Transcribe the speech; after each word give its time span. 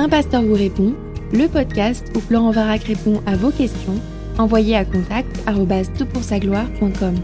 Un 0.00 0.08
pasteur 0.08 0.42
vous 0.42 0.54
répond, 0.54 0.94
le 1.32 1.48
podcast 1.48 2.06
où 2.14 2.20
Florent 2.20 2.52
Varac 2.52 2.84
répond 2.84 3.20
à 3.26 3.34
vos 3.34 3.50
questions, 3.50 4.00
envoyez 4.38 4.76
à 4.76 4.84
contact 4.84 5.28
gloire.com 6.38 7.16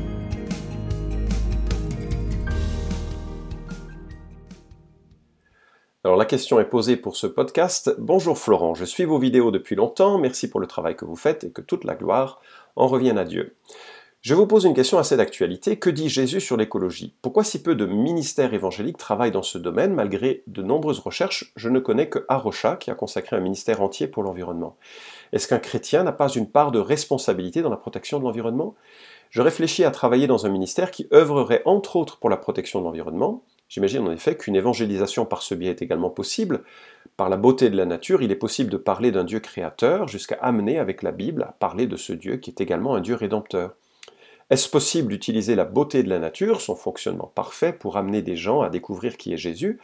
Alors 6.02 6.16
la 6.16 6.24
question 6.24 6.58
est 6.58 6.64
posée 6.64 6.96
pour 6.96 7.14
ce 7.16 7.28
podcast. 7.28 7.94
Bonjour 7.98 8.36
Florent, 8.36 8.74
je 8.74 8.84
suis 8.84 9.04
vos 9.04 9.20
vidéos 9.20 9.52
depuis 9.52 9.76
longtemps, 9.76 10.18
merci 10.18 10.50
pour 10.50 10.58
le 10.58 10.66
travail 10.66 10.96
que 10.96 11.04
vous 11.04 11.14
faites 11.14 11.44
et 11.44 11.52
que 11.52 11.62
toute 11.62 11.84
la 11.84 11.94
gloire 11.94 12.40
en 12.74 12.88
revienne 12.88 13.18
à 13.18 13.24
Dieu. 13.24 13.54
Je 14.24 14.32
vous 14.32 14.46
pose 14.46 14.64
une 14.64 14.72
question 14.72 14.96
assez 14.96 15.18
d'actualité. 15.18 15.78
Que 15.78 15.90
dit 15.90 16.08
Jésus 16.08 16.40
sur 16.40 16.56
l'écologie? 16.56 17.14
Pourquoi 17.20 17.44
si 17.44 17.62
peu 17.62 17.74
de 17.74 17.84
ministères 17.84 18.54
évangéliques 18.54 18.96
travaillent 18.96 19.30
dans 19.30 19.42
ce 19.42 19.58
domaine? 19.58 19.92
Malgré 19.92 20.42
de 20.46 20.62
nombreuses 20.62 21.00
recherches 21.00 21.52
Je 21.56 21.68
ne 21.68 21.78
connais 21.78 22.08
que 22.08 22.24
Arocha 22.30 22.76
qui 22.76 22.90
a 22.90 22.94
consacré 22.94 23.36
un 23.36 23.40
ministère 23.40 23.82
entier 23.82 24.06
pour 24.06 24.22
l'environnement. 24.22 24.78
Est-ce 25.34 25.46
qu'un 25.46 25.58
chrétien 25.58 26.04
n'a 26.04 26.12
pas 26.12 26.30
une 26.30 26.48
part 26.48 26.72
de 26.72 26.78
responsabilité 26.78 27.60
dans 27.60 27.68
la 27.68 27.76
protection 27.76 28.18
de 28.18 28.24
l'environnement? 28.24 28.76
Je 29.28 29.42
réfléchis 29.42 29.84
à 29.84 29.90
travailler 29.90 30.26
dans 30.26 30.46
un 30.46 30.48
ministère 30.48 30.90
qui 30.90 31.06
œuvrerait 31.12 31.60
entre 31.66 31.96
autres 31.96 32.18
pour 32.18 32.30
la 32.30 32.38
protection 32.38 32.80
de 32.80 32.86
l'environnement. 32.86 33.42
J'imagine 33.68 34.08
en 34.08 34.10
effet 34.10 34.38
qu'une 34.38 34.56
évangélisation 34.56 35.26
par 35.26 35.42
ce 35.42 35.54
biais 35.54 35.72
est 35.72 35.82
également 35.82 36.08
possible. 36.08 36.64
Par 37.18 37.28
la 37.28 37.36
beauté 37.36 37.68
de 37.68 37.76
la 37.76 37.84
nature, 37.84 38.22
il 38.22 38.32
est 38.32 38.36
possible 38.36 38.70
de 38.70 38.78
parler 38.78 39.12
d'un 39.12 39.24
Dieu 39.24 39.40
créateur 39.40 40.08
jusqu'à 40.08 40.36
amener 40.36 40.78
avec 40.78 41.02
la 41.02 41.12
Bible 41.12 41.42
à 41.42 41.52
parler 41.52 41.86
de 41.86 41.98
ce 41.98 42.14
Dieu 42.14 42.38
qui 42.38 42.48
est 42.48 42.62
également 42.62 42.94
un 42.94 43.02
Dieu 43.02 43.16
rédempteur. 43.16 43.74
Est-ce 44.54 44.68
possible 44.68 45.08
d'utiliser 45.08 45.56
la 45.56 45.64
beauté 45.64 46.04
de 46.04 46.08
la 46.08 46.20
nature, 46.20 46.60
son 46.60 46.76
fonctionnement 46.76 47.26
parfait, 47.34 47.72
pour 47.72 47.96
amener 47.96 48.22
des 48.22 48.36
gens 48.36 48.60
à 48.60 48.70
découvrir 48.70 49.16
qui 49.16 49.32
est 49.32 49.36
Jésus? 49.36 49.80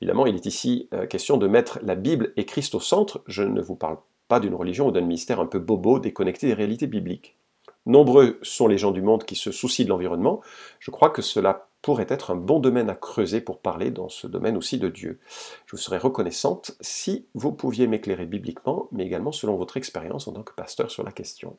Évidemment, 0.00 0.24
il 0.24 0.34
est 0.34 0.46
ici 0.46 0.88
euh, 0.94 1.04
question 1.04 1.36
de 1.36 1.46
mettre 1.46 1.78
la 1.82 1.94
Bible 1.94 2.32
et 2.38 2.46
Christ 2.46 2.74
au 2.74 2.80
centre. 2.80 3.22
Je 3.26 3.42
ne 3.42 3.60
vous 3.60 3.74
parle 3.74 3.98
pas 4.28 4.40
d'une 4.40 4.54
religion 4.54 4.86
ou 4.86 4.92
d'un 4.92 5.02
ministère 5.02 5.40
un 5.40 5.46
peu 5.46 5.58
bobo, 5.58 5.98
déconnecté 5.98 6.46
des 6.46 6.54
réalités 6.54 6.86
bibliques. 6.86 7.36
Nombreux 7.84 8.38
sont 8.40 8.66
les 8.66 8.78
gens 8.78 8.92
du 8.92 9.02
monde 9.02 9.24
qui 9.24 9.36
se 9.36 9.52
soucient 9.52 9.84
de 9.84 9.90
l'environnement. 9.90 10.40
Je 10.78 10.90
crois 10.90 11.10
que 11.10 11.20
cela 11.20 11.68
pourrait 11.82 12.06
être 12.08 12.30
un 12.30 12.36
bon 12.36 12.60
domaine 12.60 12.88
à 12.88 12.94
creuser 12.94 13.42
pour 13.42 13.58
parler 13.58 13.90
dans 13.90 14.08
ce 14.08 14.26
domaine 14.26 14.56
aussi 14.56 14.78
de 14.78 14.88
Dieu. 14.88 15.20
Je 15.66 15.76
vous 15.76 15.82
serais 15.82 15.98
reconnaissante 15.98 16.70
si 16.80 17.26
vous 17.34 17.52
pouviez 17.52 17.86
m'éclairer 17.86 18.24
bibliquement, 18.24 18.88
mais 18.90 19.04
également 19.04 19.32
selon 19.32 19.56
votre 19.56 19.76
expérience 19.76 20.28
en 20.28 20.32
tant 20.32 20.44
que 20.44 20.54
pasteur 20.54 20.90
sur 20.90 21.02
la 21.02 21.12
question. 21.12 21.58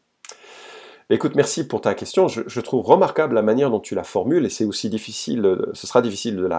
Écoute, 1.12 1.36
merci 1.36 1.68
pour 1.68 1.82
ta 1.82 1.94
question. 1.94 2.28
Je, 2.28 2.60
trouve 2.62 2.84
remarquable 2.84 3.36
la 3.36 3.44
manière 3.44 3.70
dont 3.70 3.80
tu 3.80 3.94
la 3.94 4.04
formules 4.04 4.44
et 4.44 4.50
c'est 4.50 4.66
aussi 4.66 4.90
difficile, 4.90 5.46
euh, 5.46 5.70
ce 5.74 5.86
sera 5.86 6.02
difficile 6.02 6.50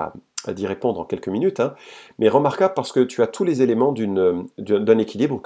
d'y 0.48 0.66
répondre 0.68 1.00
en 1.00 1.04
quelques 1.04 1.26
minutes, 1.26 1.58
hein. 1.58 1.74
mais 2.20 2.28
remarquable 2.28 2.74
parce 2.74 2.92
que 2.92 3.00
tu 3.00 3.22
as 3.22 3.26
tous 3.26 3.42
les 3.42 3.62
éléments 3.62 3.92
d'un 3.92 4.98
équilibre 4.98 5.40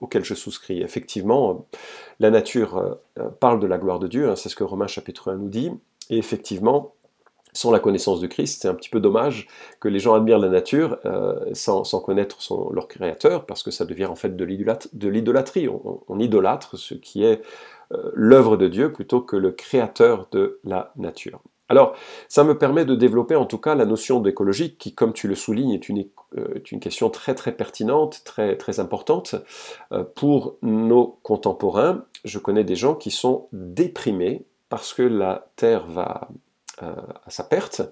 auquel 0.00 0.24
je 0.24 0.34
souscris. 0.34 0.80
Effectivement, 0.80 1.66
la 2.20 2.30
nature 2.30 2.78
euh, 3.18 3.28
parle 3.38 3.60
de 3.60 3.66
la 3.66 3.76
gloire 3.76 3.98
de 3.98 4.06
Dieu, 4.06 4.30
hein, 4.30 4.36
c'est 4.36 4.48
ce 4.48 4.56
que 4.56 4.64
Romains 4.64 4.86
chapitre 4.86 5.30
1 5.30 5.36
nous 5.36 5.50
dit, 5.50 5.70
et 6.08 6.16
effectivement, 6.16 6.94
sans 7.52 7.70
la 7.70 7.80
connaissance 7.80 8.20
de 8.20 8.26
Christ, 8.26 8.62
c'est 8.62 8.68
un 8.68 8.74
petit 8.74 8.88
peu 8.88 9.00
dommage 9.00 9.46
que 9.80 9.88
les 9.88 9.98
gens 9.98 10.14
admirent 10.14 10.38
la 10.38 10.48
nature 10.48 10.98
euh, 11.04 11.34
sans, 11.54 11.82
connaître 12.00 12.38
leur 12.72 12.88
créateur, 12.88 13.46
parce 13.46 13.62
que 13.62 13.70
ça 13.70 13.84
devient 13.84 14.06
en 14.06 14.14
fait 14.14 14.36
de 14.36 14.44
l'idolâtrie. 14.44 15.68
on, 15.68 16.18
idolâtre 16.18 16.78
ce 16.78 16.94
qui 16.94 17.24
est 17.24 17.40
euh, 17.40 17.42
l'œuvre 18.14 18.56
de 18.56 18.68
Dieu 18.68 18.92
plutôt 18.92 19.20
que 19.20 19.36
le 19.36 19.50
créateur 19.50 20.28
de 20.30 20.60
la 20.64 20.92
nature. 20.96 21.40
Alors, 21.68 21.94
ça 22.28 22.44
me 22.44 22.56
permet 22.56 22.84
de 22.84 22.94
développer 22.94 23.36
en 23.36 23.44
tout 23.44 23.58
cas 23.58 23.74
la 23.74 23.84
notion 23.84 24.20
d'écologie 24.20 24.76
qui, 24.76 24.94
comme 24.94 25.12
tu 25.12 25.28
le 25.28 25.34
soulignes, 25.34 25.72
est 25.72 25.88
une, 25.88 26.06
euh, 26.36 26.60
question 26.80 27.10
très 27.10 27.34
très 27.34 27.52
pertinente, 27.52 28.22
très 28.24 28.56
très 28.56 28.80
importante 28.80 29.34
euh, 29.92 30.02
pour 30.02 30.56
nos 30.62 31.18
contemporains. 31.22 32.04
Je 32.24 32.38
connais 32.38 32.64
des 32.64 32.76
gens 32.76 32.94
qui 32.94 33.10
sont 33.10 33.48
déprimés 33.52 34.46
parce 34.70 34.94
que 34.94 35.02
la 35.02 35.50
Terre 35.56 35.86
va 35.86 36.28
euh, 36.30 36.34
à 36.82 37.30
sa 37.30 37.44
perte, 37.44 37.82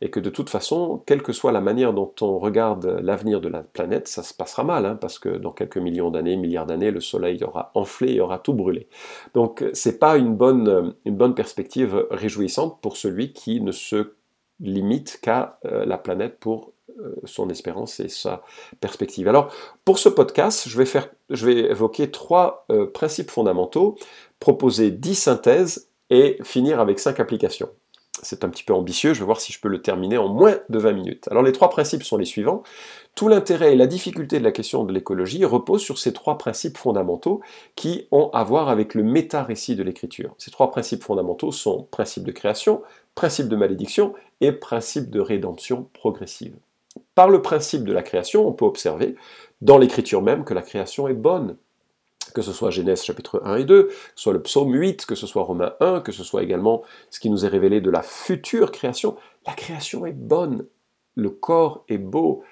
et 0.00 0.10
que 0.10 0.20
de 0.20 0.30
toute 0.30 0.50
façon, 0.50 1.02
quelle 1.06 1.22
que 1.22 1.32
soit 1.32 1.52
la 1.52 1.60
manière 1.60 1.92
dont 1.92 2.12
on 2.20 2.38
regarde 2.38 2.86
l'avenir 3.02 3.40
de 3.40 3.48
la 3.48 3.62
planète, 3.62 4.08
ça 4.08 4.22
se 4.22 4.34
passera 4.34 4.64
mal, 4.64 4.86
hein, 4.86 4.96
parce 5.00 5.18
que 5.18 5.28
dans 5.28 5.52
quelques 5.52 5.78
millions 5.78 6.10
d'années, 6.10 6.36
milliards 6.36 6.66
d'années, 6.66 6.90
le 6.90 7.00
Soleil 7.00 7.42
aura 7.44 7.70
enflé 7.74 8.14
et 8.14 8.20
aura 8.20 8.38
tout 8.38 8.54
brûlé. 8.54 8.88
Donc 9.34 9.64
c'est 9.72 9.98
pas 9.98 10.16
une 10.16 10.34
bonne, 10.34 10.94
une 11.04 11.16
bonne 11.16 11.34
perspective 11.34 12.06
réjouissante 12.10 12.80
pour 12.80 12.96
celui 12.96 13.32
qui 13.32 13.60
ne 13.60 13.72
se 13.72 14.12
limite 14.60 15.18
qu'à 15.20 15.58
euh, 15.66 15.84
la 15.84 15.98
planète 15.98 16.38
pour 16.38 16.72
euh, 16.98 17.14
son 17.24 17.50
espérance 17.50 18.00
et 18.00 18.08
sa 18.08 18.42
perspective. 18.80 19.28
Alors, 19.28 19.52
pour 19.84 19.98
ce 19.98 20.08
podcast, 20.08 20.68
je 20.68 20.78
vais, 20.78 20.86
faire, 20.86 21.10
je 21.30 21.46
vais 21.46 21.70
évoquer 21.70 22.10
trois 22.10 22.66
principes 22.94 23.30
fondamentaux, 23.30 23.96
proposer 24.40 24.90
dix 24.90 25.14
synthèses 25.14 25.90
et 26.10 26.38
finir 26.42 26.80
avec 26.80 26.98
cinq 26.98 27.20
applications 27.20 27.68
c'est 28.22 28.44
un 28.44 28.48
petit 28.48 28.64
peu 28.64 28.72
ambitieux, 28.72 29.14
je 29.14 29.20
vais 29.20 29.24
voir 29.24 29.40
si 29.40 29.52
je 29.52 29.60
peux 29.60 29.68
le 29.68 29.82
terminer 29.82 30.18
en 30.18 30.28
moins 30.28 30.58
de 30.68 30.78
20 30.78 30.92
minutes. 30.92 31.28
Alors 31.30 31.42
les 31.42 31.52
trois 31.52 31.70
principes 31.70 32.02
sont 32.02 32.16
les 32.16 32.24
suivants. 32.24 32.62
Tout 33.14 33.28
l'intérêt 33.28 33.72
et 33.72 33.76
la 33.76 33.86
difficulté 33.86 34.38
de 34.38 34.44
la 34.44 34.52
question 34.52 34.84
de 34.84 34.92
l'écologie 34.92 35.44
reposent 35.44 35.82
sur 35.82 35.98
ces 35.98 36.12
trois 36.12 36.38
principes 36.38 36.76
fondamentaux 36.76 37.40
qui 37.74 38.06
ont 38.10 38.30
à 38.32 38.44
voir 38.44 38.68
avec 38.68 38.94
le 38.94 39.02
méta-récit 39.02 39.76
de 39.76 39.82
l'écriture. 39.82 40.34
Ces 40.38 40.50
trois 40.50 40.70
principes 40.70 41.02
fondamentaux 41.02 41.52
sont 41.52 41.84
principe 41.90 42.24
de 42.24 42.32
création, 42.32 42.82
principe 43.14 43.48
de 43.48 43.56
malédiction 43.56 44.14
et 44.40 44.52
principe 44.52 45.10
de 45.10 45.20
rédemption 45.20 45.88
progressive. 45.94 46.54
Par 47.14 47.28
le 47.28 47.42
principe 47.42 47.84
de 47.84 47.92
la 47.92 48.02
création, 48.02 48.46
on 48.46 48.52
peut 48.52 48.64
observer 48.64 49.16
dans 49.62 49.78
l'écriture 49.78 50.22
même 50.22 50.44
que 50.44 50.54
la 50.54 50.62
création 50.62 51.08
est 51.08 51.14
bonne 51.14 51.56
que 52.34 52.42
ce 52.42 52.52
soit 52.52 52.70
Genèse 52.70 53.02
chapitre 53.02 53.42
1 53.44 53.56
et 53.56 53.64
2, 53.64 53.84
que 53.84 53.92
ce 54.14 54.22
soit 54.22 54.32
le 54.32 54.42
psaume 54.42 54.74
8, 54.74 55.06
que 55.06 55.14
ce 55.14 55.26
soit 55.26 55.42
Romains 55.42 55.74
1, 55.80 56.00
que 56.00 56.12
ce 56.12 56.24
soit 56.24 56.42
également 56.42 56.82
ce 57.10 57.20
qui 57.20 57.30
nous 57.30 57.44
est 57.44 57.48
révélé 57.48 57.80
de 57.80 57.90
la 57.90 58.02
future 58.02 58.70
création. 58.70 59.16
La 59.46 59.52
création 59.52 60.06
est 60.06 60.12
bonne, 60.12 60.66
le 61.14 61.30
corps 61.30 61.84
est 61.88 61.98
beau, 61.98 62.42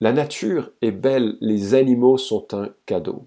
la 0.00 0.12
nature 0.12 0.70
est 0.82 0.90
belle, 0.90 1.36
les 1.40 1.74
animaux 1.74 2.18
sont 2.18 2.54
un 2.54 2.70
cadeau. 2.86 3.26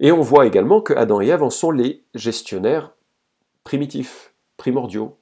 Et 0.00 0.12
on 0.12 0.20
voit 0.20 0.46
également 0.46 0.80
que 0.80 0.92
Adam 0.92 1.20
et 1.20 1.28
Ève 1.28 1.42
en 1.42 1.50
sont 1.50 1.70
les 1.70 2.04
gestionnaires 2.14 2.92
primitifs, 3.64 4.34
primordiaux. 4.56 5.16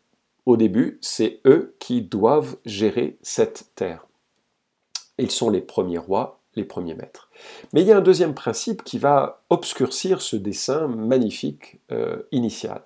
Au 0.47 0.57
début, 0.57 0.99
c'est 1.01 1.41
eux 1.47 1.75
qui 1.79 2.03
doivent 2.03 2.57
gérer 2.65 3.19
cette 3.23 3.71
terre. 3.75 4.07
Ils 5.17 5.31
sont 5.31 5.49
les 5.49 5.61
premiers 5.61 5.99
rois 5.99 6.41
les 6.57 6.65
premiers 6.65 6.95
maîtres. 6.95 7.24
Mais 7.73 7.83
il 7.83 7.87
y 7.87 7.93
a 7.93 7.97
un 7.97 8.03
deuxième 8.03 8.35
principe 8.35 8.83
qui 8.83 8.99
va 8.99 9.43
obscurcir 9.51 10.23
ce 10.23 10.37
dessin 10.37 10.89
magnifique 10.89 11.81
euh, 11.93 12.17
initial. 12.33 12.83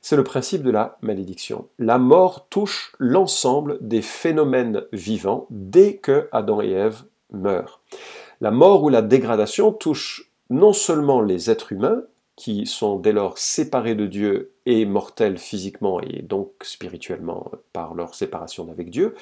C'est 0.00 0.16
le 0.16 0.24
principe 0.24 0.62
de 0.62 0.70
la 0.70 0.98
malédiction. 1.02 1.68
La 1.78 1.98
mort 1.98 2.46
touche 2.48 2.92
l'ensemble 2.98 3.78
des 3.80 4.02
phénomènes 4.02 4.82
vivants 4.92 5.46
dès 5.50 5.96
que 5.96 6.28
Adam 6.32 6.60
et 6.62 6.70
Ève 6.70 7.02
meurent. 7.32 7.80
La 8.40 8.50
mort 8.50 8.82
ou 8.82 8.88
la 8.88 9.02
dégradation 9.02 9.72
touche 9.72 10.30
non 10.50 10.72
seulement 10.72 11.20
les 11.20 11.50
êtres 11.50 11.72
humains, 11.72 12.02
qui 12.36 12.66
sont 12.66 12.96
dès 12.96 13.12
lors 13.12 13.38
séparés 13.38 13.94
de 13.94 14.06
Dieu 14.06 14.52
et 14.64 14.86
mortels 14.86 15.38
physiquement 15.38 16.00
et 16.00 16.22
donc 16.22 16.50
spirituellement 16.62 17.50
par 17.72 17.94
leur 17.94 18.14
séparation 18.14 18.64
d'avec 18.64 18.90
Dieu, 18.90 19.14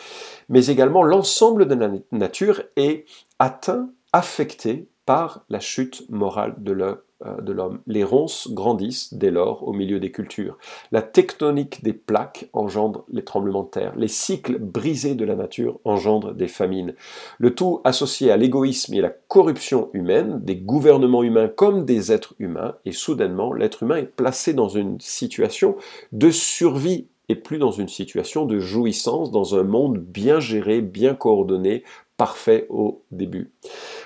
mais 0.49 0.67
également 0.67 1.03
l'ensemble 1.03 1.67
de 1.67 1.75
la 1.75 1.91
nature 2.13 2.63
est 2.77 3.05
atteint, 3.39 3.91
affecté 4.13 4.89
par 5.07 5.45
la 5.49 5.59
chute 5.61 6.09
morale 6.09 6.55
euh, 6.69 7.41
de 7.41 7.53
l'homme. 7.53 7.81
Les 7.87 8.05
ronces 8.05 8.49
grandissent 8.53 9.13
dès 9.13 9.31
lors 9.31 9.67
au 9.67 9.73
milieu 9.73 9.99
des 9.99 10.13
cultures. 10.13 10.57
La 10.93 11.03
tectonique 11.03 11.83
des 11.83 11.93
plaques 11.93 12.49
engendre 12.53 13.05
les 13.11 13.25
tremblements 13.25 13.65
de 13.65 13.71
terre. 13.71 13.93
Les 13.97 14.09
cycles 14.09 14.59
brisés 14.59 15.17
de 15.17 15.25
la 15.25 15.35
nature 15.35 15.81
engendrent 15.85 16.33
des 16.33 16.49
famines. 16.49 16.95
Le 17.39 17.55
tout 17.55 17.81
associé 17.83 18.31
à 18.31 18.37
l'égoïsme 18.37 18.95
et 18.95 19.01
la 19.01 19.11
corruption 19.11 19.91
humaine, 19.95 20.41
des 20.43 20.57
gouvernements 20.57 21.25
humains 21.25 21.49
comme 21.49 21.85
des 21.85 22.13
êtres 22.13 22.35
humains, 22.39 22.77
et 22.85 22.93
soudainement 22.93 23.53
l'être 23.53 23.83
humain 23.83 23.97
est 23.97 24.15
placé 24.17 24.55
dans 24.55 24.69
une 24.69 25.01
situation 25.01 25.77
de 26.13 26.31
survie 26.31 27.09
et 27.29 27.37
plus 27.37 27.59
dans 27.59 27.71
une 27.71 27.89
situation 27.89 28.45
de 28.45 28.59
jouissance 28.59 29.31
dans 29.31 29.55
un 29.55 29.63
monde 29.63 29.99
bien 29.99 30.41
géré, 30.41 30.81
bien 30.81 31.15
coordonné, 31.15 31.85
parfait 32.17 32.67
au 32.69 33.03
début. 33.13 33.53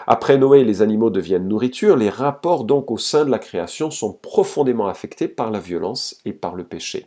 Après 0.06 0.36
Noé, 0.36 0.64
les 0.64 0.82
animaux 0.82 1.10
deviennent 1.10 1.48
nourriture, 1.48 1.96
les 1.96 2.10
rapports 2.10 2.64
donc 2.64 2.90
au 2.90 2.98
sein 2.98 3.24
de 3.24 3.30
la 3.30 3.38
création 3.38 3.90
sont 3.90 4.12
profondément 4.12 4.86
affectés 4.86 5.28
par 5.28 5.50
la 5.50 5.60
violence 5.60 6.20
et 6.24 6.32
par 6.32 6.54
le 6.54 6.64
péché. 6.64 7.06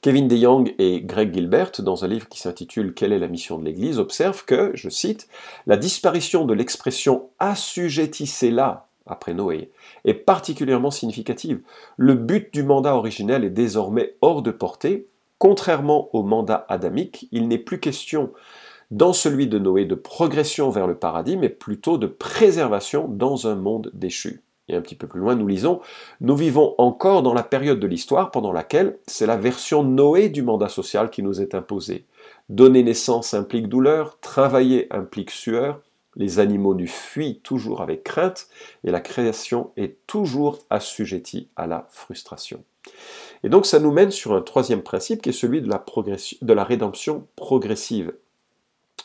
Kevin 0.00 0.26
DeYoung 0.26 0.74
et 0.80 1.00
Greg 1.00 1.32
Gilbert, 1.32 1.70
dans 1.78 2.04
un 2.04 2.08
livre 2.08 2.28
qui 2.28 2.40
s'intitule 2.40 2.92
Quelle 2.92 3.12
est 3.12 3.20
la 3.20 3.28
mission 3.28 3.56
de 3.58 3.64
l'Église, 3.64 4.00
observent 4.00 4.44
que, 4.44 4.72
je 4.74 4.88
cite, 4.88 5.28
la 5.66 5.76
disparition 5.76 6.44
de 6.44 6.54
l'expression 6.54 7.30
assujettissez-la 7.38 8.88
après 9.06 9.32
Noé 9.32 9.70
est 10.04 10.14
particulièrement 10.14 10.90
significative. 10.90 11.60
Le 11.96 12.14
but 12.14 12.52
du 12.52 12.64
mandat 12.64 12.96
originel 12.96 13.44
est 13.44 13.50
désormais 13.50 14.16
hors 14.20 14.42
de 14.42 14.50
portée. 14.50 15.06
Contrairement 15.38 16.08
au 16.12 16.22
mandat 16.22 16.66
adamique, 16.68 17.28
il 17.30 17.46
n'est 17.46 17.58
plus 17.58 17.78
question 17.78 18.32
dans 18.92 19.14
celui 19.14 19.46
de 19.48 19.58
Noé 19.58 19.86
de 19.86 19.94
progression 19.94 20.68
vers 20.68 20.86
le 20.86 20.94
paradis, 20.94 21.38
mais 21.38 21.48
plutôt 21.48 21.96
de 21.96 22.06
préservation 22.06 23.08
dans 23.08 23.46
un 23.46 23.54
monde 23.54 23.90
déchu. 23.94 24.42
Et 24.68 24.76
un 24.76 24.82
petit 24.82 24.94
peu 24.94 25.06
plus 25.06 25.18
loin, 25.18 25.34
nous 25.34 25.46
lisons, 25.46 25.80
nous 26.20 26.36
vivons 26.36 26.74
encore 26.76 27.22
dans 27.22 27.32
la 27.32 27.42
période 27.42 27.80
de 27.80 27.86
l'histoire 27.86 28.30
pendant 28.30 28.52
laquelle 28.52 28.98
c'est 29.06 29.26
la 29.26 29.38
version 29.38 29.82
Noé 29.82 30.28
du 30.28 30.42
mandat 30.42 30.68
social 30.68 31.08
qui 31.08 31.22
nous 31.22 31.40
est 31.40 31.54
imposée. 31.54 32.04
Donner 32.50 32.82
naissance 32.82 33.32
implique 33.32 33.66
douleur, 33.66 34.18
travailler 34.20 34.92
implique 34.92 35.30
sueur, 35.30 35.80
les 36.14 36.38
animaux 36.38 36.74
nous 36.74 36.86
fuient 36.86 37.40
toujours 37.42 37.80
avec 37.80 38.04
crainte, 38.04 38.48
et 38.84 38.90
la 38.90 39.00
création 39.00 39.70
est 39.78 39.96
toujours 40.06 40.58
assujettie 40.68 41.48
à 41.56 41.66
la 41.66 41.88
frustration. 41.90 42.62
Et 43.42 43.48
donc 43.48 43.64
ça 43.64 43.78
nous 43.78 43.90
mène 43.90 44.10
sur 44.10 44.34
un 44.34 44.42
troisième 44.42 44.82
principe 44.82 45.22
qui 45.22 45.30
est 45.30 45.32
celui 45.32 45.62
de 45.62 45.70
la, 45.70 45.82
de 46.42 46.52
la 46.52 46.64
rédemption 46.64 47.26
progressive. 47.36 48.12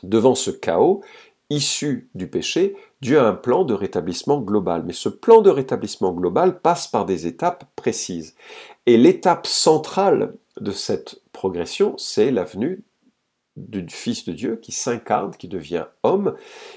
Devant 0.03 0.35
ce 0.35 0.51
chaos, 0.51 1.01
issu 1.49 2.09
du 2.15 2.27
péché, 2.27 2.75
Dieu 3.01 3.19
a 3.19 3.27
un 3.27 3.33
plan 3.33 3.63
de 3.63 3.73
rétablissement 3.73 4.39
global. 4.39 4.83
Mais 4.85 4.94
ce 4.94 5.09
plan 5.09 5.41
de 5.41 5.49
rétablissement 5.49 6.11
global 6.11 6.59
passe 6.59 6.88
par 6.88 7.05
des 7.05 7.27
étapes 7.27 7.65
précises. 7.75 8.35
Et 8.85 8.97
l'étape 8.97 9.47
centrale 9.47 10.33
de 10.59 10.71
cette 10.71 11.21
progression, 11.31 11.95
c'est 11.97 12.31
la 12.31 12.44
venue 12.44 12.83
du 13.57 13.83
Fils 13.89 14.25
de 14.25 14.33
Dieu 14.33 14.57
qui 14.57 14.71
s'incarne, 14.71 15.31
qui 15.31 15.47
devient 15.47 15.85
homme. 16.03 16.35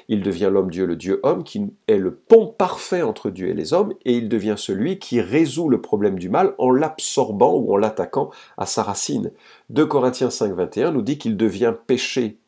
Il 0.08 0.23
devient 0.23 0.49
l'homme 0.50 0.70
Dieu, 0.70 0.87
le 0.87 0.96
Dieu 0.96 1.20
homme, 1.23 1.44
qui 1.44 1.66
est 1.88 1.99
le 1.99 2.14
pont 2.14 2.46
parfait 2.46 3.02
entre 3.02 3.31
Dieu 3.31 3.49
et 3.49 3.55
les 3.55 3.75
hommes, 3.75 3.93
et 4.05 4.16
il 4.16 4.28
devient 4.28 4.55
celui 4.56 4.99
qui 4.99 5.20
résout 5.20 5.69
le 5.69 5.81
problème 5.81 6.19
du 6.19 6.31
mal 6.31 6.55
en 6.58 6.70
l'absorbant 6.70 7.55
ou 7.55 7.75
en 7.75 7.76
l'attaquant 7.76 8.31
à 8.56 8.64
sa 8.64 8.82
racine. 8.82 9.31
2 9.69 9.84
Corinthiens 9.87 10.31
5, 10.31 10.55
21 10.55 10.93
nous 10.93 11.02
dit 11.02 11.19
qu'il 11.19 11.37
devient 11.37 11.75
péché 11.87 12.38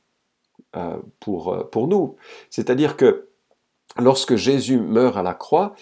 pour, 1.20 1.52
euh, 1.52 1.64
pour 1.64 1.88
nous. 1.88 2.16
C'est-à-dire 2.50 2.96
que 2.96 3.28
lorsque 3.98 4.36
Jésus 4.36 4.78
meurt 4.78 5.16
à 5.16 5.22
la 5.22 5.34
croix, 5.34 5.74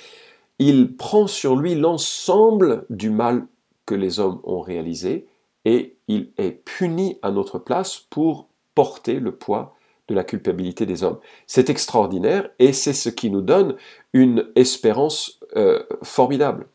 il 0.58 0.96
prend 0.96 1.26
sur 1.26 1.56
lui 1.56 1.75
l'ensemble 1.75 2.84
du 2.90 3.10
mal 3.10 3.46
que 3.87 3.94
les 3.94 4.20
hommes 4.20 4.40
ont 4.44 4.60
réalisé 4.60 5.26
et 5.64 5.96
il 6.08 6.32
est 6.38 6.50
puni 6.50 7.19
à 7.22 7.31
notre 7.31 7.58
place 7.58 7.98
pour 8.10 8.48
porter 8.75 9.20
le 9.20 9.32
poids 9.32 9.75
de 10.08 10.14
la 10.14 10.25
culpabilité 10.25 10.87
des 10.87 11.02
hommes. 11.04 11.19
C'est 11.46 11.70
extraordinaire 11.70 12.50
et 12.58 12.72
c'est 12.72 12.93
ce 12.93 13.08
qui 13.08 13.31
nous 13.31 13.43
donne 13.43 13.76
une 14.12 14.48
espérance 14.56 15.40
euh, 15.56 15.82
formidable. 16.02 16.66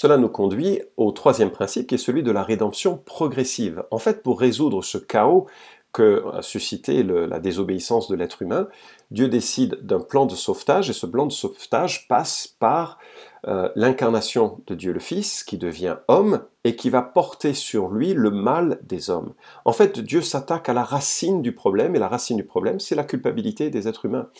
Cela 0.00 0.16
nous 0.16 0.30
conduit 0.30 0.80
au 0.96 1.12
troisième 1.12 1.50
principe 1.50 1.86
qui 1.86 1.96
est 1.96 1.98
celui 1.98 2.22
de 2.22 2.30
la 2.30 2.42
rédemption 2.42 2.96
progressive. 2.96 3.84
En 3.90 3.98
fait, 3.98 4.22
pour 4.22 4.40
résoudre 4.40 4.82
ce 4.82 4.96
chaos 4.96 5.46
que 5.92 6.24
a 6.32 6.40
suscité 6.40 7.02
la 7.02 7.38
désobéissance 7.38 8.08
de 8.08 8.16
l'être 8.16 8.40
humain, 8.40 8.68
Dieu 9.10 9.28
décide 9.28 9.74
d'un 9.82 10.00
plan 10.00 10.24
de 10.24 10.34
sauvetage 10.34 10.88
et 10.88 10.94
ce 10.94 11.04
plan 11.04 11.26
de 11.26 11.32
sauvetage 11.32 12.08
passe 12.08 12.46
par 12.46 12.98
euh, 13.46 13.68
l'incarnation 13.76 14.60
de 14.68 14.74
Dieu 14.74 14.94
le 14.94 15.00
Fils 15.00 15.44
qui 15.44 15.58
devient 15.58 15.96
homme 16.08 16.44
et 16.64 16.76
qui 16.76 16.88
va 16.88 17.02
porter 17.02 17.52
sur 17.52 17.88
lui 17.88 18.14
le 18.14 18.30
mal 18.30 18.78
des 18.82 19.10
hommes. 19.10 19.34
En 19.66 19.72
fait, 19.72 20.00
Dieu 20.00 20.22
s'attaque 20.22 20.70
à 20.70 20.72
la 20.72 20.84
racine 20.84 21.42
du 21.42 21.52
problème 21.52 21.94
et 21.94 21.98
la 21.98 22.08
racine 22.08 22.38
du 22.38 22.44
problème, 22.44 22.80
c'est 22.80 22.94
la 22.94 23.04
culpabilité 23.04 23.68
des 23.68 23.86
êtres 23.86 24.06
humains 24.06 24.30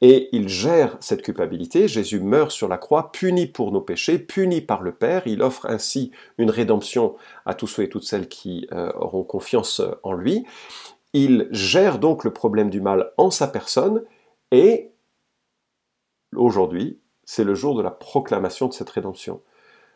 et 0.00 0.28
il 0.32 0.48
gère 0.48 0.96
cette 1.00 1.22
culpabilité. 1.22 1.88
Jésus 1.88 2.20
meurt 2.20 2.50
sur 2.50 2.68
la 2.68 2.78
croix, 2.78 3.12
puni 3.12 3.46
pour 3.46 3.72
nos 3.72 3.80
péchés, 3.80 4.18
puni 4.18 4.60
par 4.60 4.82
le 4.82 4.92
Père. 4.92 5.22
Il 5.26 5.42
offre 5.42 5.66
ainsi 5.66 6.10
une 6.38 6.50
rédemption 6.50 7.16
à 7.44 7.54
tous 7.54 7.66
ceux 7.66 7.82
et 7.82 7.88
toutes 7.88 8.04
celles 8.04 8.28
qui 8.28 8.66
euh, 8.72 8.90
auront 8.94 9.24
confiance 9.24 9.82
en 10.02 10.12
lui. 10.12 10.46
Il 11.12 11.48
gère 11.50 11.98
donc 11.98 12.24
le 12.24 12.32
problème 12.32 12.70
du 12.70 12.80
mal 12.80 13.12
en 13.18 13.30
sa 13.30 13.48
personne 13.48 14.02
et 14.52 14.90
aujourd'hui, 16.34 16.98
c'est 17.24 17.44
le 17.44 17.54
jour 17.54 17.76
de 17.76 17.82
la 17.82 17.90
proclamation 17.90 18.68
de 18.68 18.72
cette 18.72 18.90
rédemption. 18.90 19.42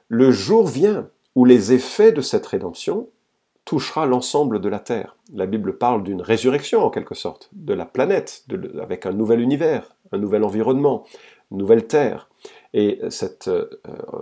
Le 0.08 0.30
jour 0.30 0.66
vient 0.66 1.08
où 1.34 1.44
les 1.44 1.72
effets 1.72 2.12
de 2.12 2.20
cette 2.20 2.46
rédemption 2.46 3.08
touchera 3.64 4.06
l'ensemble 4.06 4.60
de 4.60 4.68
la 4.68 4.78
Terre. 4.78 5.16
La 5.32 5.46
Bible 5.46 5.78
parle 5.78 6.02
d'une 6.02 6.20
résurrection 6.20 6.82
en 6.84 6.90
quelque 6.90 7.14
sorte, 7.14 7.48
de 7.52 7.72
la 7.72 7.86
planète, 7.86 8.44
avec 8.80 9.06
un 9.06 9.12
nouvel 9.12 9.40
univers, 9.40 9.93
un 10.12 10.18
nouvel 10.18 10.44
environnement, 10.44 11.04
une 11.50 11.58
nouvelle 11.58 11.86
Terre. 11.86 12.28
Et 12.72 13.00
cette, 13.08 13.48
euh, 13.48 13.68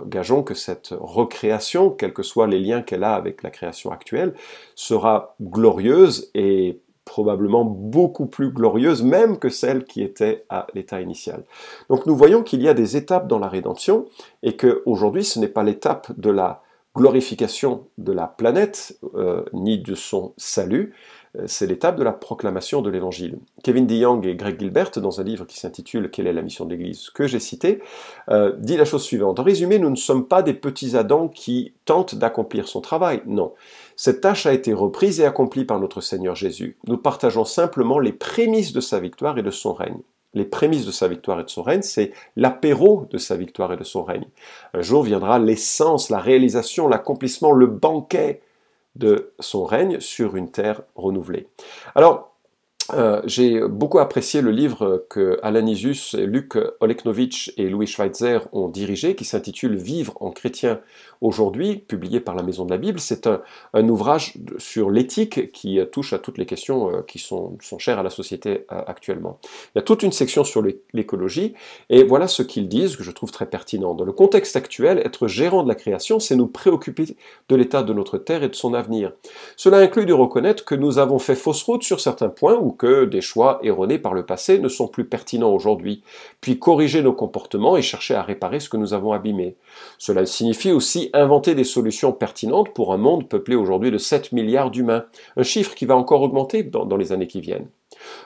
gageons 0.05 0.43
que 0.43 0.53
cette 0.53 0.93
recréation, 0.97 1.89
quels 1.89 2.13
que 2.13 2.21
soient 2.21 2.47
les 2.47 2.59
liens 2.59 2.83
qu'elle 2.83 3.03
a 3.03 3.15
avec 3.15 3.41
la 3.41 3.49
création 3.49 3.91
actuelle, 3.91 4.35
sera 4.75 5.35
glorieuse 5.41 6.29
et 6.35 6.79
probablement 7.05 7.65
beaucoup 7.65 8.27
plus 8.27 8.51
glorieuse 8.51 9.03
même 9.03 9.37
que 9.37 9.49
celle 9.49 9.83
qui 9.85 10.01
était 10.01 10.45
à 10.49 10.67
l'état 10.73 11.01
initial. 11.01 11.43
Donc 11.89 12.05
nous 12.05 12.15
voyons 12.15 12.43
qu'il 12.43 12.61
y 12.61 12.69
a 12.69 12.73
des 12.73 12.95
étapes 12.95 13.27
dans 13.27 13.39
la 13.39 13.49
rédemption 13.49 14.05
et 14.41 14.55
qu'aujourd'hui 14.55 15.23
ce 15.23 15.39
n'est 15.39 15.47
pas 15.47 15.63
l'étape 15.63 16.11
de 16.17 16.29
la 16.29 16.63
glorification 16.95 17.87
de 17.97 18.13
la 18.13 18.27
planète, 18.27 18.97
euh, 19.15 19.43
ni 19.51 19.79
de 19.79 19.95
son 19.95 20.33
salut, 20.37 20.93
c'est 21.45 21.65
l'étape 21.65 21.97
de 21.97 22.03
la 22.03 22.11
proclamation 22.11 22.81
de 22.81 22.89
l'Évangile. 22.89 23.39
Kevin 23.63 23.87
DeYoung 23.87 24.25
et 24.25 24.35
Greg 24.35 24.59
Gilbert, 24.59 24.91
dans 24.97 25.19
un 25.19 25.23
livre 25.23 25.45
qui 25.45 25.57
s'intitule 25.57 26.11
Quelle 26.11 26.27
est 26.27 26.33
la 26.33 26.43
mission 26.43 26.65
de 26.65 26.71
l'Église 26.71 27.09
que 27.09 27.25
j'ai 27.25 27.39
cité, 27.39 27.79
euh, 28.29 28.53
dit 28.59 28.77
la 28.77 28.85
chose 28.85 29.03
suivante. 29.03 29.39
En 29.39 29.43
résumé, 29.43 29.79
nous 29.79 29.89
ne 29.89 29.95
sommes 29.95 30.27
pas 30.27 30.43
des 30.43 30.53
petits 30.53 30.95
Adams 30.95 31.31
qui 31.31 31.73
tentent 31.85 32.15
d'accomplir 32.15 32.67
son 32.67 32.81
travail. 32.81 33.21
Non. 33.25 33.53
Cette 33.95 34.21
tâche 34.21 34.45
a 34.45 34.53
été 34.53 34.73
reprise 34.73 35.19
et 35.19 35.25
accomplie 35.25 35.65
par 35.65 35.79
notre 35.79 36.01
Seigneur 36.01 36.35
Jésus. 36.35 36.77
Nous 36.87 36.97
partageons 36.97 37.45
simplement 37.45 37.99
les 37.99 38.13
prémices 38.13 38.73
de 38.73 38.81
sa 38.81 38.99
victoire 38.99 39.37
et 39.37 39.43
de 39.43 39.51
son 39.51 39.73
règne 39.73 40.01
les 40.33 40.45
prémices 40.45 40.85
de 40.85 40.91
sa 40.91 41.07
victoire 41.07 41.39
et 41.39 41.43
de 41.43 41.49
son 41.49 41.61
règne, 41.61 41.83
c'est 41.83 42.11
l'apéro 42.35 43.05
de 43.11 43.17
sa 43.17 43.35
victoire 43.35 43.71
et 43.73 43.77
de 43.77 43.83
son 43.83 44.03
règne. 44.03 44.25
Un 44.73 44.81
jour 44.81 45.03
viendra 45.03 45.37
l'essence, 45.39 46.09
la 46.09 46.19
réalisation, 46.19 46.87
l'accomplissement, 46.87 47.51
le 47.51 47.67
banquet 47.67 48.41
de 48.95 49.33
son 49.39 49.65
règne 49.65 49.99
sur 49.99 50.35
une 50.35 50.51
terre 50.51 50.83
renouvelée. 50.95 51.47
Alors, 51.95 52.32
euh, 52.91 53.21
j'ai 53.25 53.61
beaucoup 53.61 53.99
apprécié 53.99 54.41
le 54.41 54.51
livre 54.51 55.05
que 55.09 55.39
Alan 55.41 55.65
Isus, 55.65 56.15
Luc 56.17 56.57
Oleknovitch 56.81 57.53
et 57.57 57.69
Louis 57.69 57.87
Schweitzer 57.87 58.39
ont 58.51 58.67
dirigé, 58.67 59.15
qui 59.15 59.23
s'intitule 59.23 59.75
Vivre 59.75 60.17
en 60.19 60.31
chrétien 60.31 60.81
aujourd'hui, 61.21 61.77
publié 61.77 62.19
par 62.19 62.35
la 62.35 62.43
Maison 62.43 62.65
de 62.65 62.71
la 62.71 62.77
Bible. 62.77 62.99
C'est 62.99 63.27
un, 63.27 63.41
ouvrage 63.87 64.33
sur 64.57 64.91
l'éthique 64.91 65.51
qui 65.51 65.79
touche 65.91 66.13
à 66.13 66.19
toutes 66.19 66.37
les 66.37 66.45
questions 66.45 66.89
euh, 66.89 67.01
qui 67.01 67.19
sont, 67.19 67.57
sont 67.61 67.79
chères 67.79 67.99
à 67.99 68.03
la 68.03 68.09
société 68.09 68.65
euh, 68.71 68.81
actuellement. 68.85 69.39
Il 69.43 69.77
y 69.77 69.79
a 69.79 69.81
toute 69.81 70.03
une 70.03 70.11
section 70.11 70.43
sur 70.43 70.61
l'écologie, 70.93 71.53
et 71.89 72.03
voilà 72.03 72.27
ce 72.27 72.43
qu'ils 72.43 72.67
disent, 72.67 72.97
que 72.97 73.03
je 73.03 73.11
trouve 73.11 73.31
très 73.31 73.45
pertinent. 73.45 73.93
Dans 73.93 74.03
le 74.03 74.11
contexte 74.11 74.55
actuel, 74.55 74.99
être 74.99 75.27
gérant 75.27 75.63
de 75.63 75.69
la 75.69 75.75
création, 75.75 76.19
c'est 76.19 76.35
nous 76.35 76.47
préoccuper 76.47 77.15
de 77.47 77.55
l'état 77.55 77.83
de 77.83 77.93
notre 77.93 78.17
terre 78.17 78.43
et 78.43 78.49
de 78.49 78.55
son 78.55 78.73
avenir. 78.73 79.13
Cela 79.55 79.77
inclut 79.77 80.05
de 80.05 80.13
reconnaître 80.13 80.65
que 80.65 80.75
nous 80.75 80.97
avons 80.97 81.19
fait 81.19 81.35
fausse 81.35 81.63
route 81.63 81.83
sur 81.83 82.01
certains 82.01 82.29
points, 82.29 82.55
ou 82.55 82.72
que 82.73 83.05
des 83.05 83.21
choix 83.21 83.59
erronés 83.63 83.99
par 83.99 84.13
le 84.13 84.25
passé 84.25 84.59
ne 84.59 84.67
sont 84.67 84.87
plus 84.87 85.05
pertinents 85.05 85.53
aujourd'hui, 85.53 86.03
puis 86.41 86.59
corriger 86.59 87.01
nos 87.01 87.13
comportements 87.13 87.77
et 87.77 87.81
chercher 87.81 88.15
à 88.15 88.21
réparer 88.21 88.59
ce 88.59 88.69
que 88.69 88.77
nous 88.77 88.93
avons 88.93 89.13
abîmé. 89.13 89.55
Cela 89.97 90.25
signifie 90.25 90.71
aussi 90.71 91.09
inventer 91.13 91.55
des 91.55 91.63
solutions 91.63 92.11
pertinentes 92.11 92.73
pour 92.73 92.93
un 92.93 92.97
monde 92.97 93.27
peuplé 93.27 93.55
aujourd'hui 93.55 93.91
de 93.91 93.97
7 93.97 94.31
milliards 94.31 94.71
d'humains, 94.71 95.05
un 95.37 95.43
chiffre 95.43 95.75
qui 95.75 95.85
va 95.85 95.95
encore 95.95 96.21
augmenter 96.21 96.63
dans, 96.63 96.97
les 96.97 97.11
années 97.11 97.27
qui 97.27 97.41
viennent. 97.41 97.67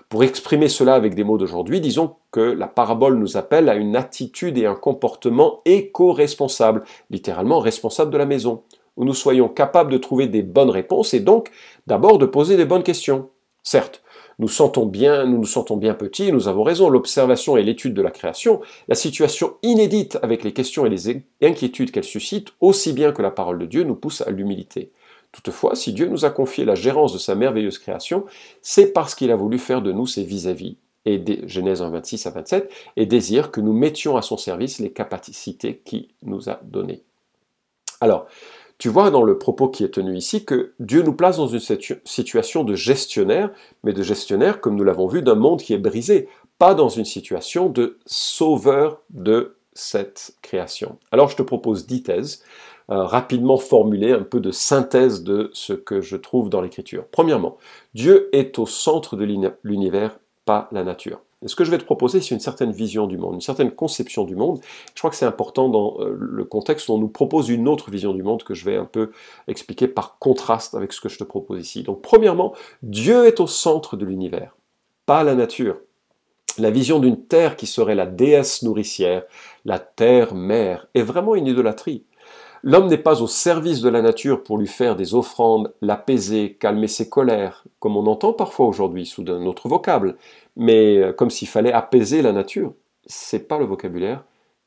Pour 0.10 0.24
exprimer 0.24 0.70
cela 0.70 0.96
avec 0.96 1.14
des 1.14 1.24
mots 1.24 1.38
d'aujourd'hui, 1.38 1.82
disons 1.82 2.16
que 2.32 2.40
la 2.40 2.68
parabole 2.68 3.18
nous 3.18 3.38
appelle 3.38 3.70
à 3.70 3.76
une 3.76 3.96
attitude 3.96 4.58
et 4.58 4.66
un 4.66 4.76
comportement 4.76 5.62
éco-responsable, 5.66 6.84
littéralement 7.10 7.60
responsable 7.60 8.12
de 8.12 8.18
la 8.18 8.26
maison, 8.26 8.64
où 8.96 9.06
nous 9.06 9.14
soyons 9.14 9.48
capables 9.48 9.92
de 9.92 9.98
trouver 9.98 10.28
des 10.28 10.42
bonnes 10.44 10.70
réponses 10.70 11.14
et 11.14 11.20
donc 11.20 11.52
d'abord 11.86 12.18
de 12.18 12.26
poser 12.26 12.58
des 12.58 12.66
bonnes 12.66 12.84
questions. 12.84 13.30
Certes, 13.64 14.02
nous 14.40 14.48
sentons 14.48 14.86
bien, 14.86 15.26
nous 15.26 15.38
nous 15.38 15.46
sentons 15.46 15.78
bien 15.78 15.94
petits, 15.94 16.32
nous 16.32 16.48
avons 16.48 16.64
raison, 16.64 16.90
l'observation 16.90 17.58
et 17.58 17.64
l'étude 17.64 17.94
de 17.94 18.02
la 18.02 18.12
création, 18.12 18.62
la 18.88 18.96
situation 18.96 19.56
inédite 19.64 20.20
avec 20.22 20.44
les 20.44 20.54
questions 20.54 20.86
et 20.86 20.90
les 20.90 21.24
inquiétudes 21.42 21.92
qu'elle 21.92 22.04
suscite, 22.04 22.50
aussi 22.62 22.94
bien 22.94 23.12
que 23.12 23.22
la 23.22 23.32
parole 23.32 23.60
de 23.60 23.66
Dieu 23.66 23.84
nous 23.84 23.96
pousse 23.96 24.22
à 24.22 24.30
l'humilité. 24.30 24.92
Toutefois, 25.32 25.76
si 25.76 25.94
Dieu 25.94 26.08
nous 26.08 26.26
a 26.26 26.30
confié 26.30 26.66
la 26.66 26.76
gérance 26.76 27.14
de 27.14 27.18
sa 27.18 27.36
merveilleuse 27.36 27.80
création, 27.80 28.26
c'est 28.62 28.94
parce 28.94 29.16
qu'il 29.16 29.32
a 29.32 29.36
voulu 29.36 29.60
faire 29.60 29.82
de 29.82 29.92
nous 29.92 30.08
ses 30.08 30.24
vis-à-vis. 30.24 30.78
Et 31.06 31.24
Genèse 31.48 31.82
1, 31.82 31.90
26 31.90 32.26
à 32.28 32.32
27, 32.32 32.70
et 32.98 33.06
désire 33.06 33.50
que 33.52 33.62
nous 33.62 33.72
mettions 33.72 34.18
à 34.18 34.22
son 34.22 34.36
service 34.36 34.80
les 34.80 34.92
capacités 34.92 35.82
qu'il 35.86 36.10
nous 36.24 36.50
a 36.50 36.60
données. 36.64 37.04
Alors, 38.02 38.28
tu 38.78 38.90
vois 38.90 39.10
dans 39.10 39.24
le 39.24 39.38
propos 39.38 39.70
qui 39.70 39.84
est 39.84 39.94
tenu 39.96 40.16
ici 40.16 40.46
que 40.46 40.74
Dieu 40.80 41.02
nous 41.02 41.14
place 41.14 41.38
dans 41.38 41.48
une 41.48 41.60
situation 42.06 42.64
de 42.64 42.76
gestionnaire, 42.76 43.52
mais 43.84 43.94
de 43.94 44.04
gestionnaire, 44.04 44.62
comme 44.62 44.76
nous 44.76 44.84
l'avons 44.84 45.08
vu, 45.08 45.22
d'un 45.22 45.36
monde 45.36 45.62
qui 45.62 45.74
est 45.74 45.80
brisé, 45.80 46.28
pas 46.60 46.74
dans 46.74 46.90
une 46.90 47.06
situation 47.06 47.70
de 47.70 47.98
sauveur 48.06 49.02
de 49.10 49.56
cette 49.74 50.36
création. 50.42 50.98
Alors 51.12 51.30
je 51.30 51.36
te 51.36 51.44
propose 51.44 51.86
dix 51.88 52.04
thèses 52.04 52.44
rapidement 52.90 53.58
formuler 53.58 54.14
un 54.14 54.24
peu 54.24 54.40
de 54.40 54.52
synthèse 54.52 55.24
de 55.24 55.50
ce 55.54 55.74
que 55.74 56.00
je 56.02 56.16
trouve 56.16 56.50
dans 56.50 56.62
l'écriture. 56.62 57.06
Premièrement, 57.12 57.58
Dieu 57.94 58.30
est 58.32 58.60
au 58.60 58.66
centre 58.66 59.18
de 59.18 59.26
l'univers, 59.64 60.20
pas 60.46 60.70
la 60.72 60.84
nature. 60.84 61.20
Ce 61.46 61.56
que 61.56 61.64
je 61.64 61.70
vais 61.70 61.78
te 61.78 61.84
proposer, 61.84 62.20
c'est 62.20 62.34
une 62.34 62.40
certaine 62.40 62.72
vision 62.72 63.06
du 63.06 63.18
monde, 63.18 63.36
une 63.36 63.42
certaine 63.42 63.70
conception 63.70 64.24
du 64.24 64.36
monde. 64.36 64.60
Je 64.96 65.00
crois 65.00 65.12
que 65.12 65.16
c'est 65.16 65.26
important 65.26 65.70
dans 65.70 65.98
euh, 66.00 66.18
le 66.20 66.44
contexte 66.46 66.90
où 66.90 66.94
on 66.94 66.98
nous 66.98 67.10
propose 67.10 67.50
une 67.50 67.68
autre 67.68 67.92
vision 67.92 68.12
du 68.12 68.24
monde 68.24 68.44
que 68.44 68.56
je 68.56 68.66
vais 68.66 68.76
un 68.76 68.86
peu 68.86 69.12
expliquer 69.48 69.88
par 69.88 70.18
contraste 70.18 70.74
avec 70.74 70.94
ce 70.94 71.00
que 71.00 71.10
je 71.10 71.20
te 71.20 71.24
propose 71.24 71.62
ici. 71.62 71.84
Donc 71.84 72.02
premièrement, 72.02 72.56
Dieu 72.82 73.28
est 73.28 73.40
au 73.40 73.46
centre 73.46 73.98
de 73.98 74.06
l'univers, 74.06 74.56
pas 75.06 75.24
la 75.24 75.36
nature. 75.36 75.78
La 76.58 76.72
vision 76.72 77.00
d'une 77.00 77.24
terre 77.24 77.56
qui 77.56 77.68
serait 77.68 77.94
la 77.94 78.08
déesse 78.08 78.64
nourricière, 78.64 79.24
la 79.64 79.78
terre-mère, 79.78 80.88
est 80.96 81.04
vraiment 81.04 81.36
une 81.36 81.46
idolâtrie. 81.46 82.04
L'homme 82.64 82.88
n'est 82.88 82.98
pas 82.98 83.22
au 83.22 83.28
service 83.28 83.82
de 83.82 83.90
la 83.90 84.02
nature 84.02 84.44
pour 84.44 84.58
lui 84.58 84.68
faire 84.68 84.96
des 84.96 85.14
offrandes, 85.16 85.74
l'apaiser, 85.82 86.58
calmer 86.60 86.88
ses 86.88 87.10
colères, 87.10 87.64
comme 87.80 87.98
on 87.98 88.08
entend 88.08 88.34
parfois 88.34 88.68
aujourd'hui 88.68 89.06
sous 89.06 89.24
un 89.28 89.46
autre 89.46 89.68
vocable, 89.68 90.18
mais 90.56 90.98
euh, 90.98 91.14
comme 91.14 91.30
s'il 91.30 91.48
fallait 91.48 91.72
apaiser 91.72 92.22
la 92.22 92.34
nature. 92.34 92.74
C'est 93.06 93.48
pas 93.48 93.58
le 93.58 93.66
vocabulaire 93.66 94.24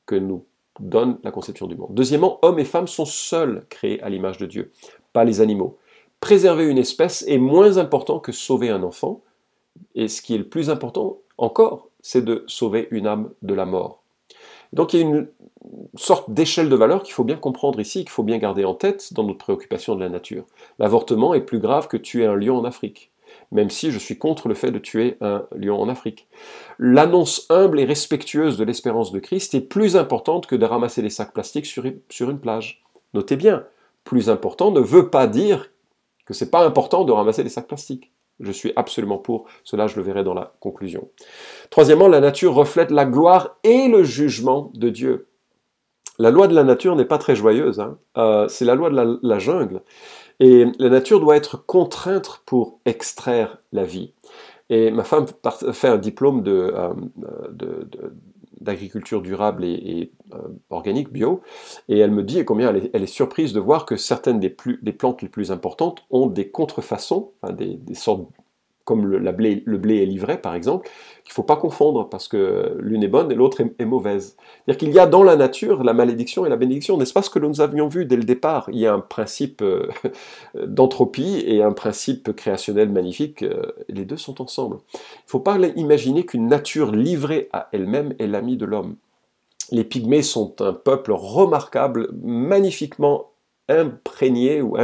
que 0.06 0.14
nous 0.14 0.44
donne 0.78 1.18
la 1.24 1.30
conception 1.30 1.66
du 1.66 1.76
monde. 1.76 1.90
Deuxièmement, 1.92 2.38
hommes 2.42 2.58
et 2.58 2.64
femmes 2.64 2.88
sont 2.88 3.04
seuls 3.04 3.66
créés 3.68 4.02
à 4.02 4.08
l'image 4.08 4.38
de 4.38 4.46
Dieu, 4.46 4.72
pas 5.12 5.24
les 5.24 5.40
animaux. 5.40 5.78
Préserver 6.20 6.66
une 6.66 6.78
espèce 6.78 7.24
est 7.26 7.38
moins 7.38 7.78
important 7.78 8.18
que 8.18 8.32
sauver 8.32 8.70
un 8.70 8.82
enfant, 8.82 9.22
et 9.94 10.08
ce 10.08 10.22
qui 10.22 10.34
est 10.34 10.38
le 10.38 10.48
plus 10.48 10.70
important 10.70 11.18
encore, 11.38 11.88
c'est 12.00 12.24
de 12.24 12.44
sauver 12.46 12.88
une 12.90 13.06
âme 13.06 13.30
de 13.42 13.54
la 13.54 13.66
mort. 13.66 13.99
Donc 14.72 14.94
il 14.94 15.00
y 15.00 15.02
a 15.02 15.06
une 15.06 15.28
sorte 15.94 16.30
d'échelle 16.30 16.68
de 16.68 16.76
valeur 16.76 17.02
qu'il 17.02 17.12
faut 17.12 17.24
bien 17.24 17.36
comprendre 17.36 17.80
ici, 17.80 18.00
qu'il 18.00 18.10
faut 18.10 18.22
bien 18.22 18.38
garder 18.38 18.64
en 18.64 18.74
tête 18.74 19.12
dans 19.12 19.24
notre 19.24 19.38
préoccupation 19.38 19.94
de 19.94 20.00
la 20.00 20.08
nature. 20.08 20.44
L'avortement 20.78 21.34
est 21.34 21.40
plus 21.40 21.58
grave 21.58 21.88
que 21.88 21.96
tuer 21.96 22.26
un 22.26 22.36
lion 22.36 22.58
en 22.58 22.64
Afrique 22.64 23.10
même 23.52 23.70
si 23.70 23.90
je 23.90 23.98
suis 23.98 24.18
contre 24.18 24.48
le 24.48 24.54
fait 24.54 24.70
de 24.70 24.78
tuer 24.78 25.16
un 25.20 25.46
lion 25.56 25.80
en 25.80 25.88
Afrique. 25.88 26.28
L'annonce 26.78 27.46
humble 27.50 27.80
et 27.80 27.84
respectueuse 27.84 28.56
de 28.56 28.64
l'espérance 28.64 29.12
de 29.12 29.18
Christ 29.18 29.54
est 29.54 29.60
plus 29.60 29.96
importante 29.96 30.46
que 30.46 30.56
de 30.56 30.64
ramasser 30.64 31.02
des 31.02 31.10
sacs 31.10 31.32
plastiques 31.32 31.66
sur, 31.66 31.84
une 31.84 32.38
plage. 32.38 32.82
Notez 33.14 33.36
bien, 33.36 33.64
plus 34.04 34.30
important 34.30 34.70
ne 34.70 34.80
veut 34.80 35.10
pas 35.10 35.26
dire 35.26 35.70
que 36.26 36.34
c'est 36.34 36.50
pas 36.50 36.64
important 36.64 37.04
de 37.04 37.12
ramasser 37.12 37.42
des 37.42 37.50
sacs 37.50 37.66
plastiques. 37.66 38.12
Je 38.40 38.52
suis 38.52 38.72
absolument 38.76 39.18
pour, 39.18 39.46
cela 39.64 39.86
je 39.86 39.96
le 39.96 40.02
verrai 40.02 40.24
dans 40.24 40.34
la 40.34 40.54
conclusion. 40.60 41.08
Troisièmement, 41.70 42.08
la 42.08 42.20
nature 42.20 42.54
reflète 42.54 42.90
la 42.90 43.04
gloire 43.04 43.58
et 43.64 43.88
le 43.88 44.02
jugement 44.02 44.70
de 44.74 44.88
Dieu. 44.88 45.28
La 46.18 46.30
loi 46.30 46.48
de 46.48 46.54
la 46.54 46.64
nature 46.64 46.96
n'est 46.96 47.06
pas 47.06 47.18
très 47.18 47.34
joyeuse, 47.34 47.80
hein. 47.80 47.98
euh, 48.18 48.46
c'est 48.48 48.64
la 48.64 48.74
loi 48.74 48.90
de 48.90 49.18
la 49.22 49.38
jungle. 49.38 49.82
Et 50.38 50.66
la 50.78 50.88
nature 50.88 51.20
doit 51.20 51.36
être 51.36 51.64
contrainte 51.64 52.42
pour 52.46 52.80
extraire 52.86 53.58
la 53.72 53.84
vie. 53.84 54.12
Et 54.70 54.90
ma 54.90 55.04
femme 55.04 55.26
fait 55.72 55.88
un 55.88 55.98
diplôme 55.98 56.44
euh, 56.46 56.92
d'agriculture 58.60 59.22
durable 59.22 59.64
et, 59.64 60.12
euh, 60.34 60.38
organique, 60.70 61.10
bio, 61.10 61.40
et 61.88 61.98
elle 61.98 62.10
me 62.10 62.22
dit 62.22 62.44
combien 62.44 62.74
elle 62.74 63.02
est, 63.02 63.06
surprise 63.06 63.52
de 63.52 63.60
voir 63.60 63.86
que 63.86 63.96
certaines 63.96 64.40
des, 64.40 64.50
plantes 64.50 65.22
les 65.22 65.28
plus 65.28 65.50
importantes 65.50 66.04
ont 66.10 66.26
des 66.26 66.50
contrefaçons, 66.50 67.32
des, 67.52 67.74
des 67.74 67.94
sortes 67.94 68.28
comme 68.90 69.06
le, 69.06 69.30
blé, 69.30 69.62
le 69.66 69.78
blé 69.78 70.02
est 70.02 70.04
livré 70.04 70.36
par 70.36 70.56
exemple, 70.56 70.88
qu'il 71.22 71.30
ne 71.30 71.34
faut 71.34 71.44
pas 71.44 71.54
confondre 71.54 72.08
parce 72.08 72.26
que 72.26 72.76
l'une 72.80 73.04
est 73.04 73.08
bonne 73.08 73.30
et 73.30 73.36
l'autre 73.36 73.60
est, 73.60 73.84
mauvaise. 73.84 74.36
C'est-à-dire 74.36 74.78
qu'il 74.78 74.90
y 74.92 74.98
a 74.98 75.06
dans 75.06 75.22
la 75.22 75.36
nature 75.36 75.84
la 75.84 75.92
malédiction 75.92 76.44
et 76.44 76.48
la 76.48 76.56
bénédiction, 76.56 76.96
n'est-ce 76.96 77.12
pas 77.12 77.22
ce 77.22 77.30
que 77.30 77.38
nous 77.38 77.60
avions 77.60 77.86
vu 77.86 78.04
dès 78.04 78.16
le 78.16 78.24
départ? 78.24 78.68
Il 78.72 78.80
y 78.80 78.88
a 78.88 78.92
un 78.92 78.98
principe 78.98 79.62
euh, 79.62 79.88
d'entropie 80.66 81.44
et 81.46 81.62
un 81.62 81.70
principe 81.70 82.32
créationnel 82.32 82.88
magnifique, 82.88 83.44
euh, 83.44 83.62
les 83.88 84.04
deux 84.04 84.16
sont 84.16 84.42
ensemble. 84.42 84.78
Il 84.92 84.96
ne 84.96 85.30
faut 85.30 85.38
pas 85.38 85.56
imaginer 85.76 86.26
qu'une 86.26 86.48
nature 86.48 86.90
livrée 86.90 87.48
à 87.52 87.68
elle-même 87.70 88.12
est 88.18 88.26
l'ami 88.26 88.56
de 88.56 88.64
l'homme. 88.64 88.96
Les 89.70 89.84
pygmées 89.84 90.22
sont 90.22 90.60
un 90.60 90.72
peuple 90.72 91.12
remarquable, 91.12 92.08
magnifiquement 92.24 93.30
imprégné 93.68 94.62
ou 94.62 94.76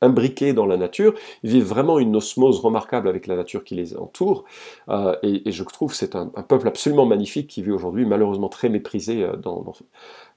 imbriqués 0.00 0.52
dans 0.52 0.66
la 0.66 0.76
nature, 0.76 1.14
ils 1.42 1.50
vivent 1.50 1.66
vraiment 1.66 1.98
une 1.98 2.16
osmose 2.16 2.60
remarquable 2.60 3.08
avec 3.08 3.26
la 3.26 3.36
nature 3.36 3.64
qui 3.64 3.74
les 3.74 3.96
entoure, 3.96 4.44
euh, 4.88 5.16
et, 5.22 5.50
je 5.50 5.64
trouve 5.64 5.94
c'est 5.94 6.16
un, 6.16 6.26
peuple 6.26 6.68
absolument 6.68 7.06
magnifique 7.06 7.48
qui 7.48 7.62
vit 7.62 7.70
aujourd'hui 7.70 8.04
malheureusement 8.04 8.48
très 8.48 8.68
méprisé 8.68 9.22
euh, 9.22 9.36
dans, 9.36 9.72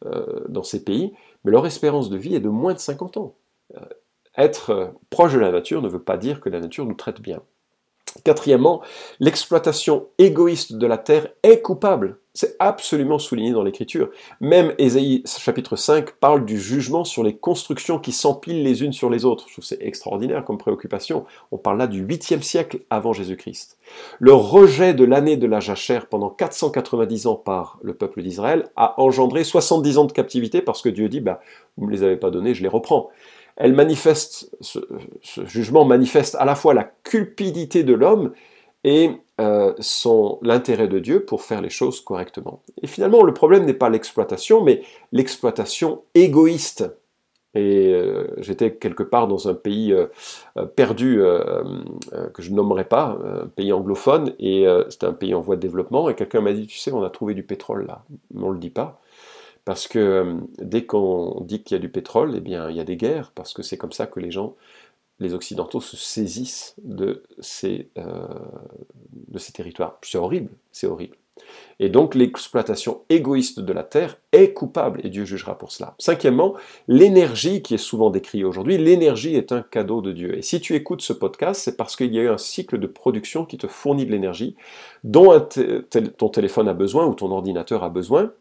euh, 0.06 0.46
dans, 0.50 0.64
ces 0.64 0.84
pays, 0.84 1.14
mais 1.44 1.52
leur 1.52 1.66
espérance 1.66 2.10
de 2.10 2.18
vie 2.18 2.36
est 2.36 2.40
de 2.40 2.50
moins 2.50 2.74
de 2.74 2.80
50 2.80 3.18
ans. 3.18 3.36
être 4.38 4.94
proche 5.10 5.34
de 5.34 5.40
la 5.40 5.52
nature 5.52 5.82
ne 5.82 5.90
veut 5.90 6.02
pas 6.02 6.18
dire 6.18 6.42
que 6.42 6.50
la 6.50 6.60
nature 6.60 6.86
nous 6.86 6.96
traite 6.96 7.22
bien. 7.22 7.42
Quatrièmement, 8.24 8.82
l'exploitation 9.20 10.08
égoïste 10.18 10.74
de 10.74 10.88
la 10.88 10.98
terre 10.98 11.30
est 11.44 11.62
coupable. 11.62 12.20
C'est 12.36 12.56
absolument 12.58 13.20
souligné 13.20 13.52
dans 13.52 13.62
l'Écriture. 13.62 14.10
Même 14.42 14.74
Ésaïe 14.80 15.22
chapitre 15.26 15.76
5 15.76 16.14
parle 16.14 16.46
du 16.46 16.60
jugement 16.60 17.04
sur 17.04 17.24
les 17.24 17.36
constructions 17.36 18.00
qui 18.00 18.12
s'empilent 18.12 18.64
les 18.64 18.84
unes 18.84 18.92
sur 18.92 19.12
les 19.12 19.24
autres. 19.24 19.46
Je 19.48 19.54
trouve 19.54 19.66
c'est 19.66 19.82
extraordinaire 19.82 20.44
comme 20.44 20.58
préoccupation. 20.58 21.26
On 21.52 21.60
parle 21.60 21.78
là 21.78 21.86
du 21.86 22.04
8e 22.04 22.42
siècle 22.42 22.80
avant 22.90 23.14
Jésus-Christ. 23.14 23.78
Le 24.20 24.34
rejet 24.34 24.96
de 24.96 25.04
l'année 25.04 25.38
de 25.38 25.46
la 25.46 25.60
jachère 25.60 26.08
pendant 26.08 26.32
490 26.32 27.28
ans 27.28 27.36
par 27.36 27.78
le 27.84 27.94
peuple 27.94 28.24
d'Israël 28.24 28.68
a 28.76 29.00
engendré 29.00 29.44
70 29.44 30.00
ans 30.00 30.06
de 30.06 30.12
captivité 30.12 30.64
parce 30.64 30.82
que 30.82 30.90
Dieu 30.90 31.10
dit, 31.10 31.20
bah, 31.20 31.40
vous 31.78 31.86
ne 31.86 31.92
me 31.92 31.96
les 31.96 32.04
avez 32.04 32.18
pas 32.18 32.32
donnés, 32.32 32.56
je 32.56 32.64
les 32.64 32.70
reprends 32.70 33.12
elle 33.56 33.74
manifeste, 33.74 34.50
ce, 34.62 34.80
jugement 35.46 35.86
manifeste 35.86 36.36
à 36.40 36.46
la 36.46 36.56
fois 36.56 36.74
la 36.74 36.92
cupidité 37.04 37.84
de 37.84 37.94
l'homme 37.94 38.34
et 38.84 39.12
euh, 39.42 39.74
l'intérêt 40.42 40.88
de 40.88 41.00
Dieu 41.00 41.26
pour 41.26 41.42
faire 41.42 41.62
les 41.62 41.70
choses 41.70 42.02
correctement. 42.02 42.62
Et 42.82 42.88
finalement, 42.88 43.24
le 43.24 43.34
problème 43.34 43.66
n'est 43.66 43.74
pas 43.74 43.90
l'exploitation, 43.90 44.64
mais 44.64 44.82
l'exploitation 45.12 46.04
égoïste. 46.16 46.90
Et 47.56 47.94
euh, 47.94 48.28
j'étais 48.38 48.76
quelque 48.76 49.04
part 49.04 49.28
dans 49.28 49.48
un 49.48 49.54
pays 49.54 49.94
euh, 49.94 50.08
perdu 50.76 51.22
que 52.34 52.42
je 52.42 52.52
nommerai 52.52 52.86
pas, 52.86 53.18
un 53.24 53.48
pays 53.48 53.72
anglophone, 53.72 54.34
et 54.40 54.66
c'était 54.90 55.06
un 55.06 55.14
pays 55.14 55.34
en 55.34 55.42
voie 55.42 55.56
de 55.56 55.62
développement, 55.62 56.10
et 56.10 56.16
quelqu'un 56.16 56.42
m'a 56.42 56.54
dit, 56.54 56.68
tu 56.68 56.78
sais, 56.78 56.92
on 56.92 57.04
a 57.04 57.10
trouvé 57.10 57.34
du 57.34 57.44
pétrole 57.44 57.86
là, 57.86 58.04
on 58.36 58.50
ne 58.50 58.54
le 58.54 58.60
dit 58.60 58.70
pas. 58.70 59.02
Parce 59.66 59.88
que 59.88 60.00
euh, 60.00 60.34
dès 60.60 60.86
qu'on 60.86 61.42
dit 61.42 61.64
qu'il 61.64 61.76
y 61.76 61.80
a 61.80 61.82
du 61.82 61.90
pétrole, 61.90 62.34
eh 62.36 62.42
bien, 62.42 62.70
il 62.70 62.76
y 62.76 62.82
a 62.82 62.84
des 62.84 62.98
guerres, 62.98 63.32
parce 63.34 63.54
que 63.54 63.64
c'est 63.64 63.78
comme 63.78 63.94
ça 63.94 64.08
que 64.08 64.20
les 64.20 64.32
gens, 64.32 64.56
les 65.20 65.34
Occidentaux, 65.34 65.82
se 65.82 65.98
saisissent 65.98 66.76
de 66.84 67.24
ces, 67.40 67.90
euh, 67.98 68.28
de 69.28 69.40
ces 69.40 69.54
territoires. 69.54 69.98
C'est 70.02 70.18
horrible, 70.18 70.52
c'est 70.72 70.88
horrible. 70.88 71.18
Et 71.80 71.90
donc 71.90 72.14
l'exploitation 72.14 73.02
égoïste 73.10 73.60
de 73.60 73.74
la 73.74 73.84
terre 73.84 74.18
est 74.32 74.54
coupable, 74.54 75.02
et 75.04 75.10
Dieu 75.10 75.26
jugera 75.26 75.58
pour 75.58 75.72
cela. 75.72 75.96
Cinquièmement, 75.98 76.54
l'énergie 76.88 77.62
qui 77.62 77.74
est 77.74 77.80
souvent 77.80 78.10
décrite 78.12 78.44
aujourd'hui, 78.44 78.78
l'énergie 78.78 79.36
est 79.36 79.52
un 79.52 79.62
cadeau 79.62 80.02
de 80.02 80.12
Dieu. 80.12 80.38
Et 80.38 80.42
si 80.42 80.62
tu 80.62 80.76
écoutes 80.76 81.02
ce 81.02 81.14
podcast, 81.14 81.62
c'est 81.64 81.76
parce 81.76 81.96
qu'il 81.96 82.14
y 82.14 82.20
a 82.20 82.24
eu 82.24 82.30
un 82.30 82.38
cycle 82.38 82.78
de 82.78 82.88
production 82.88 83.46
qui 83.46 83.58
te 83.58 83.68
fournit 83.68 84.06
de 84.06 84.12
l'énergie, 84.12 84.56
dont 85.04 85.48
ton 86.18 86.30
téléphone 86.30 86.68
a 86.68 86.74
besoin 86.74 87.08
ou 87.08 87.16
ton 87.16 87.32
ordinateur 87.32 87.84
a 87.84 87.90
besoin, 87.90 88.32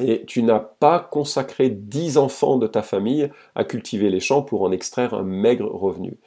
et 0.00 0.24
tu 0.26 0.42
n'as 0.42 0.60
pas 0.60 0.98
consacré 0.98 1.68
dix 1.70 2.18
enfants 2.18 2.58
de 2.58 2.66
ta 2.66 2.82
famille 2.82 3.30
à 3.54 3.64
cultiver 3.64 4.10
les 4.10 4.20
champs 4.20 4.42
pour 4.42 4.62
en 4.62 4.72
extraire 4.72 5.14
un 5.14 5.22
maigre 5.22 5.70
revenu. 5.72 6.18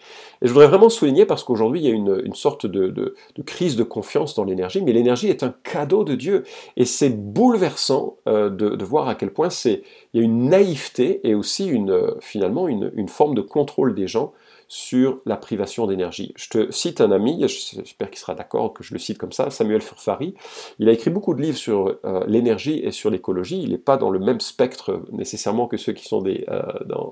Et 0.42 0.48
je 0.48 0.54
voudrais 0.54 0.68
vraiment 0.68 0.90
souligner 0.90 1.26
parce 1.26 1.44
qu'aujourd'hui 1.44 1.82
il 1.82 1.88
y 1.88 1.92
a 1.92 1.96
une, 1.96 2.34
sorte 2.34 2.66
de, 2.66 3.16
crise 3.46 3.76
de 3.76 3.84
confiance 3.84 4.36
dans 4.36 4.44
l'énergie, 4.44 4.82
mais 4.82 4.94
l'énergie 4.94 5.30
est 5.30 5.44
un 5.44 5.54
cadeau 5.64 6.04
de 6.04 6.16
Dieu. 6.16 6.44
Et 6.78 6.86
c'est 6.86 7.10
bouleversant 7.10 8.18
euh, 8.28 8.50
de, 8.50 8.84
voir 8.84 9.10
à 9.10 9.16
quel 9.16 9.32
point 9.32 9.50
c'est, 9.50 9.84
il 10.14 10.20
y 10.20 10.24
a 10.24 10.26
une 10.26 10.50
naïveté 10.50 11.20
et 11.28 11.36
aussi 11.36 11.68
une, 11.68 12.14
finalement 12.22 12.68
une, 12.68 12.92
une 12.96 13.10
forme 13.10 13.36
de 13.36 13.42
contrôle 13.42 13.94
des 13.96 14.08
gens 14.08 14.34
sur 14.68 15.22
la 15.26 15.38
privation 15.38 15.88
d'énergie. 15.88 16.34
Je 16.36 16.50
te 16.50 16.72
cite 16.72 17.00
un 17.02 17.12
ami, 17.12 17.42
j'espère 17.48 18.10
qu'il 18.10 18.20
sera 18.20 18.36
d'accord 18.36 18.74
que 18.74 18.84
je 18.84 18.94
le 18.94 19.00
cite 19.00 19.18
comme 19.18 19.32
ça, 19.32 19.50
Samuel 19.50 19.82
Furfari. 19.82 20.36
Il 20.80 20.90
a 20.90 20.92
écrit 20.92 21.10
beaucoup 21.10 21.34
de 21.34 21.42
livres 21.42 21.58
sur 21.58 21.98
euh, 22.04 22.24
l'énergie 22.28 22.80
et 22.84 22.92
sur 22.92 23.10
l'écologie. 23.10 23.62
Il 23.62 23.72
n'est 23.72 23.78
pas 23.78 23.98
dans 23.98 24.10
le 24.10 24.20
même 24.20 24.40
spectre 24.40 25.02
nécessairement 25.12 25.68
que 25.68 25.78
ceux 25.78 25.94
qui 25.94 26.06
sont 26.06 26.24
euh, 26.26 26.62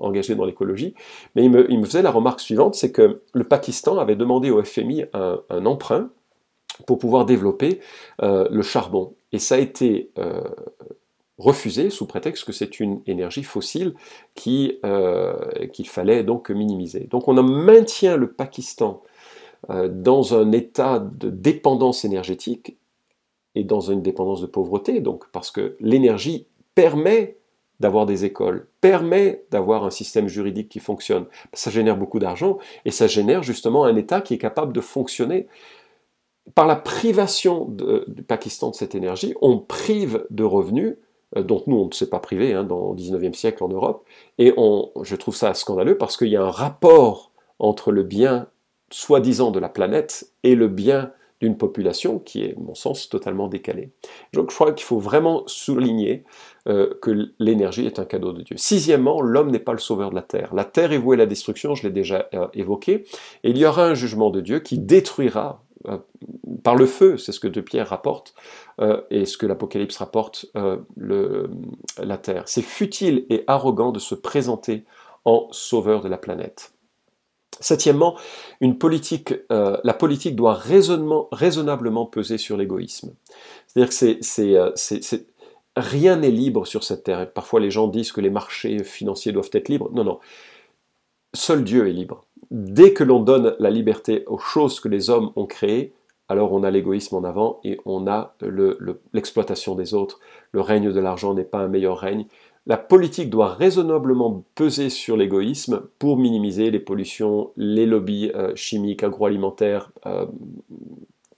engagés 0.00 0.34
dans 0.34 0.44
l'écologie, 0.44 0.94
mais 1.34 1.44
il 1.44 1.50
me, 1.50 1.84
faisait 1.84 2.02
la 2.02 2.10
remarque 2.10 2.40
suivante, 2.40 2.74
c'est 2.74 2.92
que 2.92 3.22
le 3.32 3.44
Pakistan 3.44 3.98
avait 3.98 4.16
demandé 4.16 4.50
au 4.50 4.62
FMI 4.62 5.04
un, 5.12 5.66
emprunt 5.66 6.10
pour 6.86 6.98
pouvoir 6.98 7.24
développer 7.24 7.80
euh, 8.22 8.46
le 8.50 8.62
charbon. 8.62 9.14
Et 9.32 9.38
ça 9.38 9.54
a 9.54 9.58
été 9.58 10.10
refusé 11.38 11.90
sous 11.90 12.06
prétexte 12.06 12.44
que 12.44 12.52
c'est 12.52 12.80
une 12.80 13.00
énergie 13.06 13.42
fossile 13.42 13.94
euh, 14.46 15.34
qu'il 15.72 15.88
fallait 15.88 16.24
donc 16.24 16.50
minimiser. 16.50 17.08
Donc 17.10 17.28
on 17.28 17.34
maintient 17.42 18.16
le 18.16 18.32
Pakistan 18.32 19.02
euh, 19.70 19.88
dans 19.88 20.34
un 20.34 20.52
état 20.52 20.98
de 20.98 21.28
dépendance 21.28 22.04
énergétique 22.04 22.78
et 23.54 23.64
dans 23.64 23.80
une 23.80 24.02
dépendance 24.02 24.40
de 24.40 24.46
pauvreté, 24.46 25.00
donc 25.00 25.30
parce 25.32 25.50
que 25.50 25.76
l'énergie 25.80 26.46
permet 26.74 27.36
d'avoir 27.80 28.06
des 28.06 28.24
écoles, 28.24 28.68
permet 28.80 29.44
d'avoir 29.50 29.84
un 29.84 29.90
système 29.90 30.28
juridique 30.28 30.70
qui 30.70 30.78
fonctionne. 30.78 31.26
Ça 31.52 31.70
génère 31.70 31.96
beaucoup 31.96 32.18
d'argent 32.18 32.58
et 32.86 32.90
ça 32.90 33.06
génère 33.06 33.42
justement 33.42 33.84
un 33.84 33.96
État 33.96 34.22
qui 34.22 34.34
est 34.34 34.38
capable 34.38 34.72
de 34.72 34.80
fonctionner. 34.80 35.46
Par 36.54 36.66
la 36.66 36.76
privation 36.76 37.66
du 37.66 38.22
Pakistan 38.22 38.70
de 38.70 38.74
cette 38.76 38.94
énergie, 38.94 39.34
on 39.42 39.58
prive 39.58 40.24
de 40.30 40.44
revenus 40.44 40.96
dont 41.34 41.62
nous 41.66 41.76
on 41.76 41.86
ne 41.86 41.92
s'est 41.92 42.08
pas 42.08 42.20
privé 42.20 42.54
hein, 42.54 42.64
dans 42.64 42.92
le 42.92 42.96
19e 42.96 43.34
siècle 43.34 43.64
en 43.64 43.68
Europe, 43.68 44.04
et 44.38 44.54
on, 44.56 44.90
je 45.02 45.16
trouve 45.16 45.34
ça 45.34 45.54
scandaleux 45.54 45.98
parce 45.98 46.16
qu'il 46.16 46.28
y 46.28 46.36
a 46.36 46.42
un 46.42 46.50
rapport 46.50 47.32
entre 47.58 47.90
le 47.90 48.02
bien 48.02 48.48
soi-disant 48.90 49.50
de 49.50 49.58
la 49.58 49.68
planète 49.68 50.30
et 50.42 50.54
le 50.54 50.68
bien 50.68 51.12
d'une 51.40 51.56
population 51.56 52.18
qui 52.18 52.44
est, 52.44 52.56
à 52.56 52.60
mon 52.60 52.74
sens, 52.74 53.08
totalement 53.08 53.48
décalée. 53.48 53.90
Donc 54.32 54.50
je 54.50 54.54
crois 54.54 54.72
qu'il 54.72 54.86
faut 54.86 54.98
vraiment 54.98 55.42
souligner 55.46 56.24
euh, 56.66 56.94
que 57.02 57.30
l'énergie 57.38 57.86
est 57.86 57.98
un 57.98 58.06
cadeau 58.06 58.32
de 58.32 58.42
Dieu. 58.42 58.56
Sixièmement, 58.56 59.20
l'homme 59.20 59.50
n'est 59.50 59.58
pas 59.58 59.72
le 59.72 59.78
sauveur 59.78 60.10
de 60.10 60.14
la 60.14 60.22
terre. 60.22 60.54
La 60.54 60.64
terre 60.64 60.92
est 60.92 60.98
vouée 60.98 61.16
à 61.16 61.18
la 61.18 61.26
destruction, 61.26 61.74
je 61.74 61.82
l'ai 61.82 61.92
déjà 61.92 62.28
euh, 62.32 62.46
évoqué, 62.54 63.04
et 63.44 63.50
il 63.50 63.58
y 63.58 63.66
aura 63.66 63.84
un 63.84 63.94
jugement 63.94 64.30
de 64.30 64.40
Dieu 64.40 64.60
qui 64.60 64.78
détruira 64.78 65.62
euh, 65.62 65.65
par 66.62 66.74
le 66.74 66.86
feu, 66.86 67.16
c'est 67.18 67.32
ce 67.32 67.40
que 67.40 67.48
De 67.48 67.60
Pierre 67.60 67.88
rapporte, 67.88 68.34
et 69.10 69.24
ce 69.24 69.36
que 69.36 69.46
l'Apocalypse 69.46 69.96
rapporte, 69.98 70.46
le, 70.96 71.50
la 71.98 72.18
terre. 72.18 72.44
C'est 72.46 72.62
futile 72.62 73.26
et 73.30 73.44
arrogant 73.46 73.92
de 73.92 73.98
se 73.98 74.14
présenter 74.14 74.84
en 75.24 75.48
sauveur 75.50 76.02
de 76.02 76.08
la 76.08 76.18
planète. 76.18 76.72
Septièmement, 77.60 78.18
euh, 78.62 79.76
la 79.82 79.94
politique 79.94 80.36
doit 80.36 80.54
raisonnablement 80.54 82.06
peser 82.06 82.38
sur 82.38 82.56
l'égoïsme. 82.56 83.14
C'est-à-dire 83.66 83.98
que 83.98 84.40
euh, 84.54 85.18
rien 85.76 86.16
n'est 86.16 86.30
libre 86.30 86.66
sur 86.66 86.84
cette 86.84 87.04
terre. 87.04 87.32
Parfois 87.32 87.60
les 87.60 87.70
gens 87.70 87.88
disent 87.88 88.12
que 88.12 88.20
les 88.20 88.30
marchés 88.30 88.84
financiers 88.84 89.32
doivent 89.32 89.50
être 89.52 89.68
libres. 89.68 89.90
Non, 89.92 90.04
non. 90.04 90.18
Seul 91.34 91.64
Dieu 91.64 91.88
est 91.88 91.92
libre. 91.92 92.25
Dès 92.50 92.92
que 92.92 93.04
l'on 93.04 93.20
donne 93.20 93.54
la 93.58 93.70
liberté 93.70 94.24
aux 94.26 94.38
choses 94.38 94.80
que 94.80 94.88
les 94.88 95.10
hommes 95.10 95.30
ont 95.36 95.46
créées, 95.46 95.92
alors 96.28 96.52
on 96.52 96.62
a 96.62 96.70
l'égoïsme 96.70 97.16
en 97.16 97.24
avant 97.24 97.60
et 97.64 97.78
on 97.84 98.06
a 98.06 98.34
l'exploitation 99.12 99.74
des 99.74 99.94
autres. 99.94 100.20
Le 100.52 100.60
règne 100.60 100.92
de 100.92 101.00
l'argent 101.00 101.34
n'est 101.34 101.44
pas 101.44 101.58
un 101.58 101.68
meilleur 101.68 101.98
règne 101.98 102.26
la 102.66 102.76
politique 102.76 103.30
doit 103.30 103.54
raisonnablement 103.54 104.44
peser 104.56 104.90
sur 104.90 105.16
l'égoïsme 105.16 105.82
pour 106.00 106.16
minimiser 106.16 106.70
les 106.70 106.80
pollutions, 106.80 107.52
les 107.56 107.86
lobbies 107.86 108.32
euh, 108.34 108.54
chimiques, 108.56 109.04
agroalimentaires, 109.04 109.92
euh, 110.04 110.26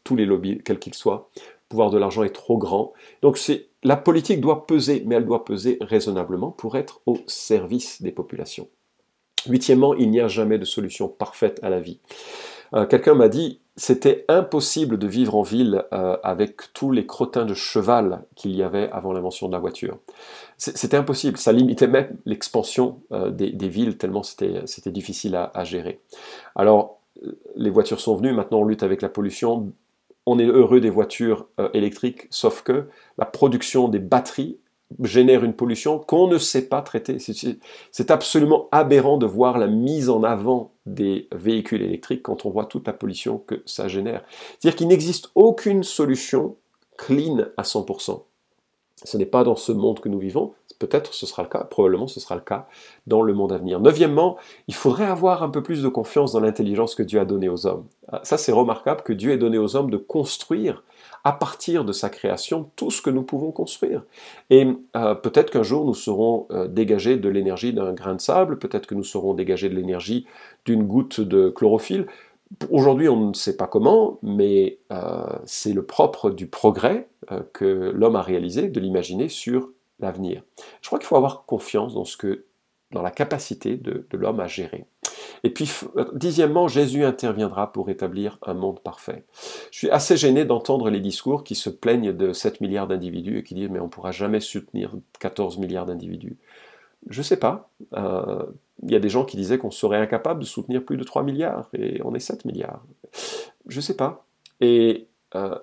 tous 0.05 0.17
les 0.17 0.25
lobbies, 0.25 0.61
quels 0.65 0.79
qu'ils 0.79 0.95
soient. 0.95 1.29
Le 1.37 1.69
pouvoir 1.69 1.91
de 1.91 1.99
l'argent 1.99 2.23
est 2.23 2.35
trop 2.35 2.57
grand. 2.57 2.95
Donc 3.21 3.39
la 3.85 3.97
politique 3.97 4.41
doit 4.41 4.67
peser, 4.67 5.03
mais 5.07 5.17
elle 5.17 5.27
doit 5.27 5.45
peser 5.45 5.77
raisonnablement 5.83 6.51
pour 6.51 6.79
être 6.79 7.03
au 7.05 7.19
service 7.27 8.01
des 8.01 8.11
populations. 8.11 8.69
Huitièmement, 9.49 9.95
il 9.95 10.11
n'y 10.11 10.21
a 10.21 10.29
jamais 10.29 10.59
de 10.59 10.65
solution 10.65 11.09
parfaite 11.09 11.59
à 11.63 11.71
la 11.71 11.81
vie. 11.81 12.01
Euh, 12.75 12.87
quelqu'un 12.87 13.15
m'a 13.15 13.29
dit, 13.29 13.61
c'était 13.77 14.25
impossible 14.29 14.99
de 14.99 15.07
vivre 15.07 15.37
en 15.37 15.43
ville 15.43 15.85
euh, 15.93 16.17
avec 16.23 16.73
tous 16.75 16.91
les 16.91 17.07
crottins 17.07 17.45
de 17.45 17.55
cheval 17.55 18.25
qu'il 18.35 18.55
y 18.55 18.63
avait 18.63 18.91
avant 18.91 19.13
l'invention 19.13 19.47
de 19.47 19.53
la 19.53 19.59
voiture. 19.59 19.99
C'était 20.57 20.97
impossible, 20.97 21.39
ça 21.39 21.53
limitait 21.53 21.87
même 21.87 22.17
l'expansion 22.27 23.01
euh, 23.13 23.31
des, 23.31 23.69
villes 23.69 23.97
tellement 23.97 24.23
c'était 24.23 24.91
difficile 24.91 25.37
à, 25.37 25.65
gérer. 25.65 26.01
Alors, 26.57 26.99
les 27.55 27.71
voitures 27.71 28.01
sont 28.01 28.17
venues, 28.17 28.33
maintenant 28.33 28.59
on 28.59 28.65
lutte 28.65 28.83
avec 28.83 29.03
la 29.03 29.09
pollution. 29.09 29.73
On 30.27 30.39
est 30.39 30.47
heureux 30.47 30.81
des 30.81 30.91
voitures 30.91 31.47
électriques, 31.73 32.27
sauf 32.31 32.63
que 32.63 32.89
la 33.17 33.25
production 33.25 33.89
des 33.89 33.99
batteries 33.99 34.59
génère 35.03 35.45
une 35.45 35.53
pollution 35.53 35.99
qu'on 35.99 36.29
ne 36.29 36.39
sait 36.39 36.69
pas 36.69 36.83
traiter. 36.83 37.19
C'est 37.19 38.11
absolument 38.11 38.69
aberrant 38.73 39.19
de 39.19 39.27
voir 39.27 39.59
la 39.59 39.67
mise 39.67 40.09
en 40.09 40.23
avant 40.23 40.73
des 40.87 41.29
véhicules 41.33 41.83
électriques 41.83 42.23
quand 42.23 42.47
on 42.47 42.51
voit 42.51 42.65
toute 42.65 42.87
la 42.87 42.93
pollution 42.93 43.39
que 43.39 43.63
ça 43.67 43.89
génère. 43.89 44.25
C'est-à-dire 44.59 44.77
qu'il 44.77 44.89
n'existe 44.89 45.31
aucune 45.35 45.83
solution 45.83 46.57
clean 46.97 47.47
à 47.57 47.63
100%. 47.63 48.23
Ce 49.05 49.17
n'est 49.17 49.27
pas 49.27 49.45
dans 49.45 49.55
ce 49.55 49.71
monde 49.71 50.01
que 50.01 50.09
nous 50.09 50.19
vivons, 50.19 50.55
peut-être 50.81 51.15
ce 51.15 51.25
sera 51.25 51.43
le 51.43 51.49
cas, 51.49 51.63
probablement 51.65 52.09
ce 52.09 52.19
sera 52.19 52.35
le 52.35 52.41
cas 52.41 52.67
dans 53.07 53.23
le 53.23 53.33
monde 53.33 53.53
à 53.53 53.59
venir. 53.59 53.79
Neuvièmement, 53.79 54.37
il 54.67 54.75
faudrait 54.75 55.07
avoir 55.07 55.45
un 55.45 55.51
peu 55.51 55.63
plus 55.63 55.83
de 55.83 55.89
confiance 55.89 56.33
dans 56.33 56.41
l'intelligence 56.41 56.97
que 56.97 57.05
Dieu 57.05 57.21
a 57.21 57.25
donnée 57.25 57.49
aux 57.49 57.67
hommes. 57.67 57.87
Ah, 58.09 58.21
ça 58.25 58.39
c'est 58.39 58.51
remarquable 58.51 59.03
que 59.03 59.13
Dieu 59.13 59.31
ait 59.31 59.39
donné 59.39 59.59
aux 59.59 59.77
hommes 59.77 59.91
de 59.91 59.99
construire 59.99 60.83
à 61.29 61.33
partir 61.33 61.85
de 61.85 61.93
sa 61.93 62.09
création 62.09 62.71
tout 62.75 62.91
ce 62.91 63.03
que 63.03 63.11
nous 63.11 63.23
pouvons 63.23 63.53
construire. 63.53 64.03
Et 64.49 64.67
euh, 64.97 65.15
peut-être 65.15 65.51
qu'un 65.51 65.63
jour 65.63 65.85
nous 65.85 65.93
serons 65.93 66.47
euh, 66.51 66.69
dégagés 66.69 67.19
de 67.19 67.29
l'énergie 67.29 67.75
d'un 67.75 67.93
grain 67.93 68.15
de 68.15 68.21
sable, 68.23 68.59
peut-être 68.59 68.87
que 68.87 68.95
nous 68.95 69.05
serons 69.05 69.35
dégagés 69.35 69.69
de 69.69 69.75
l'énergie 69.75 70.27
d'une 70.65 70.85
goutte 70.85 71.21
de 71.21 71.51
chlorophylle. 71.51 72.07
Aujourd'hui, 72.71 73.11
on 73.11 73.29
ne 73.29 73.35
sait 73.35 73.59
pas 73.59 73.67
comment, 73.67 74.19
mais 74.23 74.79
euh, 74.91 75.27
c'est 75.45 75.75
le 75.75 75.85
propre 75.85 76.31
du 76.31 76.47
progrès 76.47 77.09
que 77.53 77.93
l'homme 77.95 78.17
a 78.17 78.23
réalisé, 78.23 78.71
de 78.71 78.81
l'imaginer 78.81 79.29
sur 79.29 79.69
l'avenir. 80.01 80.43
Je 80.81 80.87
crois 80.87 80.99
qu'il 80.99 81.09
faut 81.09 81.17
avoir 81.17 81.45
confiance 81.45 81.93
dans, 81.93 82.07
ce 82.07 82.17
que, 82.17 82.47
dans 82.91 83.03
la 83.03 83.11
capacité 83.11 83.77
de 83.77 84.07
l'homme 84.13 84.41
à 84.41 84.47
gérer. 84.47 84.87
Et 85.45 85.51
puis, 85.51 85.71
euh, 85.97 86.07
dixièmement, 86.15 86.69
Jésus 86.69 87.05
interviendra 87.05 87.73
pour 87.73 87.91
établir 87.91 88.39
un 88.43 88.55
monde 88.55 88.81
parfait. 88.81 89.25
Je 89.71 89.79
suis 89.79 89.91
assez 89.91 90.17
gêné 90.17 90.45
d'entendre 90.45 90.91
les 90.91 91.01
discours 91.01 91.45
qui 91.45 91.55
se 91.55 91.71
plaignent 91.71 92.13
de 92.13 92.33
7 92.33 92.61
milliards 92.61 92.89
d'individus 92.89 93.39
et 93.39 93.43
qui 93.43 93.55
disent 93.55 93.71
mais 93.71 93.81
on 93.81 93.85
ne 93.85 93.89
pourra 93.89 94.13
jamais 94.13 94.41
soutenir 94.41 94.93
14 95.21 95.59
milliards 95.59 95.87
d'individus. 95.87 96.37
Je 97.09 97.21
ne 97.21 97.25
sais 97.25 97.37
pas. 97.37 97.71
Euh, 97.95 98.45
il 98.83 98.91
y 98.91 98.97
a 98.97 99.01
des 99.01 99.09
gens 99.09 99.25
qui 99.25 99.37
disaient 99.37 99.59
qu'on 99.59 99.71
serait 99.71 99.99
incapable 99.99 100.41
de 100.41 100.45
soutenir 100.45 100.85
plus 100.85 100.97
de 100.97 101.05
3 101.05 101.23
milliards 101.23 101.69
et 101.75 102.01
on 102.05 102.15
est 102.15 102.21
7 102.21 102.45
milliards. 102.45 102.85
Je 103.67 103.77
ne 103.77 103.83
sais 103.83 103.97
pas. 103.97 104.25
Et 104.61 105.09
euh, 105.35 105.59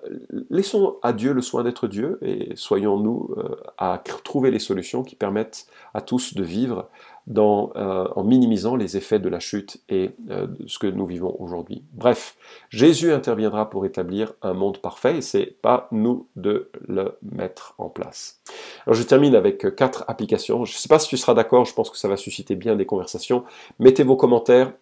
laissons 0.50 0.96
à 1.02 1.12
Dieu 1.12 1.32
le 1.32 1.42
soin 1.42 1.64
d'être 1.64 1.88
Dieu 1.88 2.18
et 2.22 2.54
soyons-nous 2.54 3.34
à 3.78 4.02
trouver 4.24 4.50
les 4.50 4.58
solutions 4.58 5.02
qui 5.02 5.16
permettent 5.16 5.66
à 5.94 6.00
tous 6.00 6.34
de 6.34 6.42
vivre 6.42 6.88
euh, 7.28 8.06
en 8.14 8.22
minimisant 8.22 8.76
les 8.76 8.96
effets 8.96 9.18
de 9.18 9.28
la 9.28 9.40
chute 9.40 9.78
et 9.88 10.12
euh, 10.30 10.46
de 10.46 10.68
ce 10.68 10.78
que 10.78 10.86
nous 10.86 11.06
vivons 11.06 11.34
aujourd'hui. 11.40 11.82
Bref, 11.92 12.36
Jésus 12.70 13.12
interviendra 13.12 13.68
pour 13.68 13.84
établir 13.84 14.34
un 14.42 14.54
monde 14.54 14.78
parfait 14.78 15.18
et 15.18 15.20
c'est 15.22 15.56
pas 15.60 15.88
nous 15.90 16.28
de 16.36 16.70
le 16.86 17.18
mettre 17.22 17.74
en 17.78 17.88
place. 17.88 18.40
Alors 18.86 18.94
je 18.94 19.02
termine 19.02 19.34
avec 19.34 19.74
quatre 19.74 20.04
applications. 20.06 20.64
Je 20.64 20.72
ne 20.74 20.78
sais 20.78 20.88
pas 20.88 21.00
si 21.00 21.08
tu 21.08 21.16
seras 21.16 21.34
d'accord, 21.34 21.64
je 21.64 21.74
pense 21.74 21.90
que 21.90 21.98
ça 21.98 22.06
va 22.06 22.16
susciter 22.16 22.54
bien 22.54 22.76
des 22.76 22.86
conversations. 22.86 23.42
Mettez 23.80 24.04
vos 24.04 24.16
commentaires. 24.16 24.72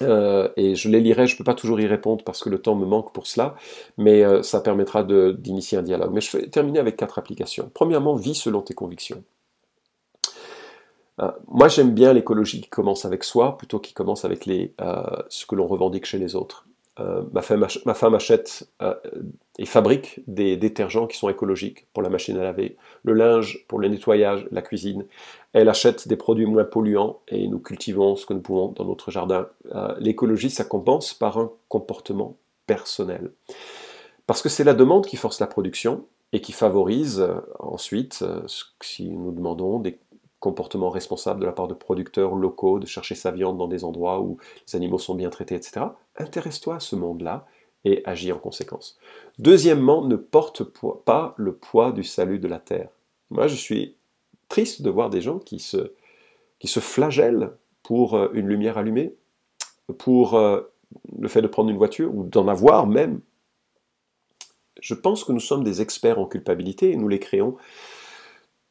Euh, 0.00 0.48
et 0.56 0.74
je 0.74 0.88
les 0.88 1.00
lirai, 1.00 1.26
je 1.26 1.34
ne 1.34 1.38
peux 1.38 1.44
pas 1.44 1.54
toujours 1.54 1.80
y 1.80 1.86
répondre 1.86 2.24
parce 2.24 2.42
que 2.42 2.48
le 2.48 2.58
temps 2.60 2.74
me 2.74 2.86
manque 2.86 3.12
pour 3.12 3.26
cela, 3.26 3.54
mais 3.98 4.24
ça 4.42 4.60
permettra 4.60 5.04
d'initier 5.04 5.78
un 5.78 5.82
dialogue. 5.82 6.12
Mais 6.12 6.20
je 6.20 6.36
vais 6.36 6.46
terminer 6.48 6.78
avec 6.78 6.96
quatre 6.96 7.18
applications. 7.18 7.70
Premièrement, 7.74 8.14
vis 8.14 8.34
selon 8.34 8.62
tes 8.62 8.74
convictions. 8.74 9.22
Euh, 11.20 11.30
moi, 11.48 11.68
j'aime 11.68 11.92
bien 11.92 12.12
l'écologie 12.12 12.60
qui 12.60 12.68
commence 12.68 13.04
avec 13.04 13.24
soi 13.24 13.56
plutôt 13.58 13.78
qui 13.78 13.92
commence 13.92 14.24
avec 14.24 14.48
euh, 14.48 15.02
ce 15.28 15.46
que 15.46 15.54
l'on 15.54 15.66
revendique 15.66 16.06
chez 16.06 16.18
les 16.18 16.34
autres. 16.34 16.66
Euh, 17.00 17.22
ma, 17.32 17.40
femme, 17.40 17.66
ma, 17.86 17.94
femme, 17.94 18.14
achète 18.14 18.68
et 19.58 19.64
fabrique 19.64 20.20
des 20.26 20.56
détergents 20.56 21.06
qui 21.06 21.16
sont 21.16 21.30
écologiques 21.30 21.86
pour 21.94 22.02
la 22.02 22.10
machine 22.10 22.36
à 22.36 22.42
laver, 22.42 22.76
le 23.02 23.14
linge 23.14 23.64
pour 23.66 23.78
le 23.78 23.88
nettoyage, 23.88 24.46
la 24.50 24.60
cuisine. 24.62 25.06
Elle 25.54 25.68
achète 25.68 26.06
des 26.06 26.16
produits 26.16 26.46
moins 26.46 26.64
polluants 26.64 27.20
et 27.28 27.48
nous 27.48 27.58
cultivons 27.58 28.16
ce 28.16 28.26
que 28.26 28.34
nous 28.34 28.42
pouvons 28.42 28.68
dans 28.68 28.84
notre 28.84 29.10
jardin. 29.10 29.48
L'écologie, 29.98 30.50
ça 30.50 30.64
compense 30.64 31.14
par 31.14 31.38
un 31.38 31.50
comportement 31.68 32.36
personnel. 32.66 33.30
Parce 34.26 34.42
que 34.42 34.48
c'est 34.48 34.64
la 34.64 34.74
demande 34.74 35.06
qui 35.06 35.16
force 35.16 35.40
la 35.40 35.46
production 35.46 36.04
et 36.32 36.40
qui 36.40 36.52
favorise 36.52 37.26
ensuite, 37.58 38.24
si 38.80 39.10
nous 39.10 39.32
demandons 39.32 39.78
des 39.78 39.98
comportement 40.42 40.90
responsable 40.90 41.40
de 41.40 41.46
la 41.46 41.52
part 41.52 41.68
de 41.68 41.74
producteurs 41.74 42.34
locaux, 42.34 42.80
de 42.80 42.86
chercher 42.86 43.14
sa 43.14 43.30
viande 43.30 43.58
dans 43.58 43.68
des 43.68 43.84
endroits 43.84 44.20
où 44.20 44.38
les 44.66 44.74
animaux 44.74 44.98
sont 44.98 45.14
bien 45.14 45.30
traités, 45.30 45.54
etc. 45.54 45.86
Intéresse-toi 46.18 46.74
à 46.74 46.80
ce 46.80 46.96
monde-là 46.96 47.46
et 47.84 48.02
agis 48.06 48.32
en 48.32 48.38
conséquence. 48.38 48.98
Deuxièmement, 49.38 50.04
ne 50.04 50.16
porte 50.16 50.64
pas 51.04 51.34
le 51.38 51.54
poids 51.54 51.92
du 51.92 52.02
salut 52.02 52.40
de 52.40 52.48
la 52.48 52.58
terre. 52.58 52.88
Moi, 53.30 53.46
je 53.46 53.54
suis 53.54 53.94
triste 54.48 54.82
de 54.82 54.90
voir 54.90 55.10
des 55.10 55.20
gens 55.20 55.38
qui 55.38 55.60
se, 55.60 55.92
qui 56.58 56.66
se 56.66 56.80
flagellent 56.80 57.52
pour 57.84 58.14
euh, 58.14 58.28
une 58.32 58.48
lumière 58.48 58.78
allumée, 58.78 59.14
pour 59.96 60.34
euh, 60.34 60.60
le 61.20 61.28
fait 61.28 61.42
de 61.42 61.46
prendre 61.46 61.70
une 61.70 61.78
voiture 61.78 62.12
ou 62.12 62.24
d'en 62.24 62.48
avoir 62.48 62.88
même. 62.88 63.20
Je 64.80 64.94
pense 64.94 65.22
que 65.22 65.30
nous 65.30 65.40
sommes 65.40 65.62
des 65.62 65.82
experts 65.82 66.18
en 66.18 66.26
culpabilité 66.26 66.90
et 66.90 66.96
nous 66.96 67.08
les 67.08 67.20
créons 67.20 67.56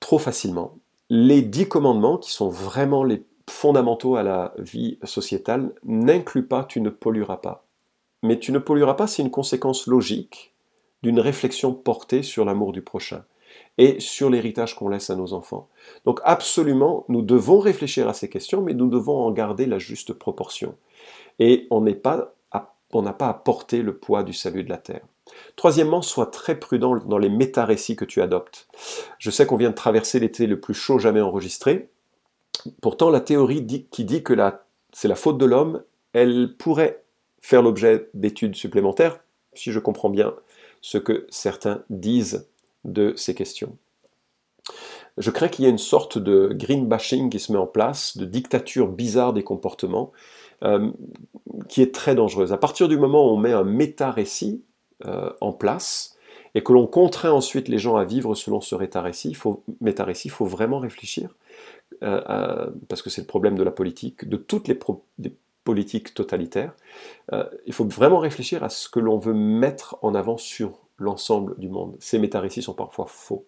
trop 0.01 0.19
facilement 0.19 0.77
les 1.13 1.41
dix 1.41 1.67
commandements, 1.67 2.17
qui 2.17 2.31
sont 2.31 2.47
vraiment 2.47 3.03
les 3.03 3.21
fondamentaux 3.49 4.15
à 4.15 4.23
la 4.23 4.53
vie 4.57 4.97
sociétale, 5.03 5.73
n'incluent 5.83 6.47
pas 6.47 6.63
tu 6.63 6.79
ne 6.79 6.89
pollueras 6.89 7.35
pas. 7.35 7.65
Mais 8.23 8.39
tu 8.39 8.53
ne 8.53 8.59
pollueras 8.59 8.93
pas, 8.93 9.07
c'est 9.07 9.21
une 9.21 9.29
conséquence 9.29 9.87
logique 9.87 10.53
d'une 11.03 11.19
réflexion 11.19 11.73
portée 11.73 12.23
sur 12.23 12.45
l'amour 12.45 12.71
du 12.71 12.81
prochain. 12.81 13.25
et 13.77 13.99
sur 13.99 14.29
l'héritage 14.29 14.75
qu'on 14.75 14.87
laisse 14.87 15.09
à 15.09 15.15
nos 15.15 15.33
enfants. 15.33 15.67
Donc 16.05 16.21
absolument, 16.23 17.03
nous 17.09 17.21
devons 17.21 17.59
réfléchir 17.59 18.07
à 18.07 18.13
ces 18.13 18.29
questions, 18.29 18.61
mais 18.61 18.73
nous 18.73 18.87
devons 18.87 19.17
en 19.25 19.31
garder 19.31 19.65
la 19.65 19.79
juste 19.79 20.13
proportion. 20.13 20.75
Et 21.39 21.67
on 21.71 21.81
n'a 21.81 21.93
pas 21.93 22.33
à 23.27 23.33
porter 23.33 23.81
le 23.81 23.97
poids 23.97 24.23
du 24.23 24.31
salut 24.31 24.63
de 24.63 24.69
la 24.69 24.77
terre. 24.77 25.05
Troisièmement, 25.55 26.01
sois 26.01 26.27
très 26.27 26.59
prudent 26.59 26.95
dans 27.05 27.17
les 27.17 27.29
méta-récits 27.29 27.95
que 27.95 28.05
tu 28.05 28.21
adoptes. 28.21 28.67
Je 29.19 29.29
sais 29.29 29.45
qu'on 29.45 29.57
vient 29.57 29.69
de 29.69 29.75
traverser 29.75 30.19
l'été 30.19 30.47
le 30.47 30.59
plus 30.59 30.73
chaud 30.73 30.99
jamais 30.99 31.21
enregistré. 31.21 31.89
Pourtant, 32.81 33.09
la 33.09 33.21
théorie 33.21 33.65
qui 33.91 34.05
dit 34.05 34.23
que 34.23 34.33
c'est 34.93 35.07
la 35.07 35.15
faute 35.15 35.37
de 35.37 35.45
l'homme, 35.45 35.83
elle 36.13 36.55
pourrait 36.57 37.03
faire 37.41 37.61
l'objet 37.61 38.09
d'études 38.13 38.55
supplémentaires, 38.55 39.19
si 39.53 39.71
je 39.71 39.79
comprends 39.79 40.09
bien 40.09 40.35
ce 40.81 40.97
que 40.97 41.27
certains 41.29 41.83
disent 41.89 42.47
de 42.83 43.13
ces 43.15 43.35
questions. 43.35 43.77
Je 45.17 45.29
crains 45.31 45.49
qu'il 45.49 45.65
y 45.65 45.67
ait 45.67 45.71
une 45.71 45.77
sorte 45.77 46.17
de 46.17 46.49
green 46.53 46.87
bashing 46.87 47.29
qui 47.29 47.39
se 47.39 47.51
met 47.51 47.57
en 47.57 47.67
place, 47.67 48.17
de 48.17 48.25
dictature 48.25 48.87
bizarre 48.87 49.33
des 49.33 49.43
comportements, 49.43 50.11
euh, 50.63 50.91
qui 51.67 51.81
est 51.81 51.93
très 51.93 52.15
dangereuse. 52.15 52.53
À 52.53 52.57
partir 52.57 52.87
du 52.87 52.97
moment 52.97 53.25
où 53.25 53.35
on 53.35 53.37
met 53.37 53.51
un 53.51 53.63
méta-récit 53.63 54.63
euh, 55.05 55.31
en 55.41 55.53
place 55.53 56.17
et 56.53 56.63
que 56.63 56.73
l'on 56.73 56.87
contraint 56.87 57.31
ensuite 57.31 57.67
les 57.67 57.77
gens 57.77 57.95
à 57.95 58.03
vivre 58.03 58.35
selon 58.35 58.59
ce 58.61 58.75
méta-récit, 58.75 59.29
il 59.29 59.35
faut, 59.35 59.63
il 59.81 60.31
faut 60.31 60.45
vraiment 60.45 60.79
réfléchir, 60.79 61.33
euh, 62.03 62.69
parce 62.89 63.01
que 63.01 63.09
c'est 63.09 63.21
le 63.21 63.27
problème 63.27 63.57
de 63.57 63.63
la 63.63 63.71
politique, 63.71 64.27
de 64.27 64.35
toutes 64.35 64.67
les, 64.67 64.77
politiques 65.63 66.13
totalitaires. 66.13 66.73
il 67.65 67.73
faut 67.73 67.85
vraiment 67.85 68.19
réfléchir 68.19 68.63
à 68.63 68.69
ce 68.69 68.89
que 68.89 68.99
l'on 68.99 69.17
veut 69.17 69.33
mettre 69.33 69.97
en 70.01 70.15
avant 70.15 70.37
sur 70.37 70.79
l'ensemble 70.97 71.57
du 71.57 71.69
monde. 71.69 71.95
Ces 71.99 72.19
méta-récits 72.19 72.63
sont 72.63 72.73
parfois 72.73 73.05
faux. 73.07 73.45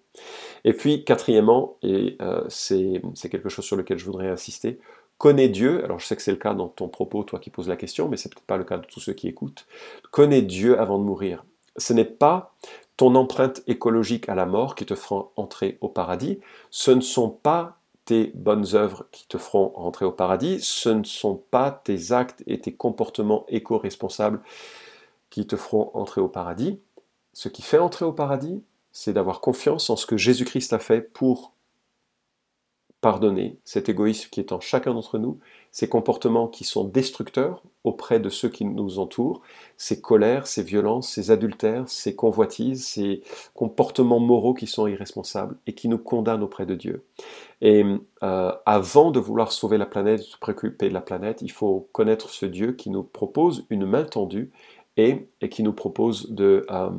Et 0.63 0.73
puis, 0.73 1.03
quatrièmement, 1.03 1.77
et 1.81 2.17
c'est 2.47 3.01
quelque 3.29 3.49
chose 3.49 3.65
sur 3.65 3.75
lequel 3.75 3.97
je 3.97 4.05
voudrais 4.05 4.29
insister, 4.29 4.79
Connais 5.17 5.49
Dieu, 5.49 5.84
alors 5.84 5.99
je 5.99 6.06
sais 6.06 6.15
que 6.15 6.21
c'est 6.21 6.32
le 6.32 6.38
cas 6.38 6.54
dans 6.54 6.67
ton 6.67 6.89
propos, 6.89 7.23
toi 7.23 7.39
qui 7.39 7.49
poses 7.49 7.69
la 7.69 7.78
question, 7.78 8.10
mais 8.10 8.17
c'est 8.17 8.30
peut-être 8.30 8.45
pas 8.45 8.58
le 8.58 8.63
cas 8.63 8.78
de 8.78 8.86
tous 8.86 8.99
ceux 8.99 9.13
qui 9.13 9.28
écoutent. 9.28 9.65
Connais 10.12 10.41
Dieu 10.41 10.80
avant 10.80 10.99
de 10.99 11.04
mourir. 11.04 11.45
Ce 11.78 11.93
n'est 11.93 12.06
pas 12.06 12.54
ton 12.97 13.15
empreinte 13.15 13.62
écologique 13.67 14.30
à 14.30 14.36
la 14.36 14.45
mort 14.45 14.76
qui 14.76 14.86
te 14.86 14.95
fera 14.95 15.32
entrer 15.36 15.78
au 15.82 15.88
paradis. 15.88 16.39
Ce 16.69 16.91
ne 16.91 17.02
sont 17.02 17.30
pas 17.30 17.78
tes 18.06 18.32
bonnes 18.36 18.76
œuvres 18.76 19.06
qui 19.12 19.28
te 19.28 19.38
feront 19.38 19.69
rentrer 19.76 20.06
au 20.06 20.12
paradis. 20.12 20.60
Ce 20.62 20.89
ne 20.89 21.04
sont 21.04 21.41
pas 21.52 21.71
tes 21.71 22.12
actes 22.12 22.43
et 22.45 22.60
tes 22.60 22.73
comportements 22.73 23.45
éco-responsables 23.47 24.41
qui 25.30 25.47
te 25.47 25.56
feront 25.56 25.89
entrer 25.93 26.21
au 26.21 26.28
paradis. 26.28 26.80
Ce 27.34 27.49
qui 27.49 27.62
fait 27.62 27.80
entrer 27.80 28.06
au 28.06 28.12
paradis, 28.12 28.62
c'est 28.91 29.13
d'avoir 29.13 29.41
confiance 29.41 29.89
en 29.89 29.95
ce 29.95 30.06
que 30.06 30.17
Jésus-Christ 30.17 30.73
a 30.73 30.80
fait 30.80 31.02
pour 31.02 31.52
pardonner 33.03 33.57
cet 33.65 33.89
égoïsme 33.89 34.29
qui 34.31 34.39
est 34.39 34.53
en 34.53 34.61
chacun 34.61 34.93
d'entre 34.93 35.19
nous, 35.19 35.37
ces 35.71 35.89
comportements 35.89 36.47
qui 36.47 36.63
sont 36.63 36.85
destructeurs 36.85 37.61
auprès 37.83 38.21
de 38.21 38.29
ceux 38.29 38.47
qui 38.47 38.63
nous 38.63 38.97
entourent, 38.97 39.41
ces 39.75 39.99
colères, 39.99 40.47
ces 40.47 40.63
violences, 40.63 41.09
ces 41.09 41.29
adultères, 41.29 41.89
ces 41.89 42.15
convoitises, 42.15 42.87
ces 42.87 43.21
comportements 43.55 44.21
moraux 44.21 44.53
qui 44.53 44.67
sont 44.67 44.87
irresponsables 44.87 45.57
et 45.67 45.73
qui 45.73 45.89
nous 45.89 45.97
condamnent 45.97 46.43
auprès 46.43 46.65
de 46.65 46.75
Dieu. 46.75 47.03
Et 47.59 47.83
euh, 48.23 48.51
avant 48.65 49.11
de 49.11 49.19
vouloir 49.19 49.51
sauver 49.51 49.77
la 49.77 49.85
planète, 49.85 50.19
de 50.19 50.25
se 50.25 50.37
préoccuper 50.37 50.87
de 50.87 50.93
la 50.93 51.01
planète, 51.01 51.41
il 51.41 51.51
faut 51.51 51.89
connaître 51.91 52.29
ce 52.29 52.45
Dieu 52.45 52.71
qui 52.71 52.89
nous 52.89 53.03
propose 53.03 53.65
une 53.69 53.85
main 53.85 54.05
tendue 54.05 54.49
et, 54.95 55.27
qui 55.51 55.61
nous 55.61 55.73
propose 55.73 56.31
de... 56.31 56.65
Euh, 56.71 56.89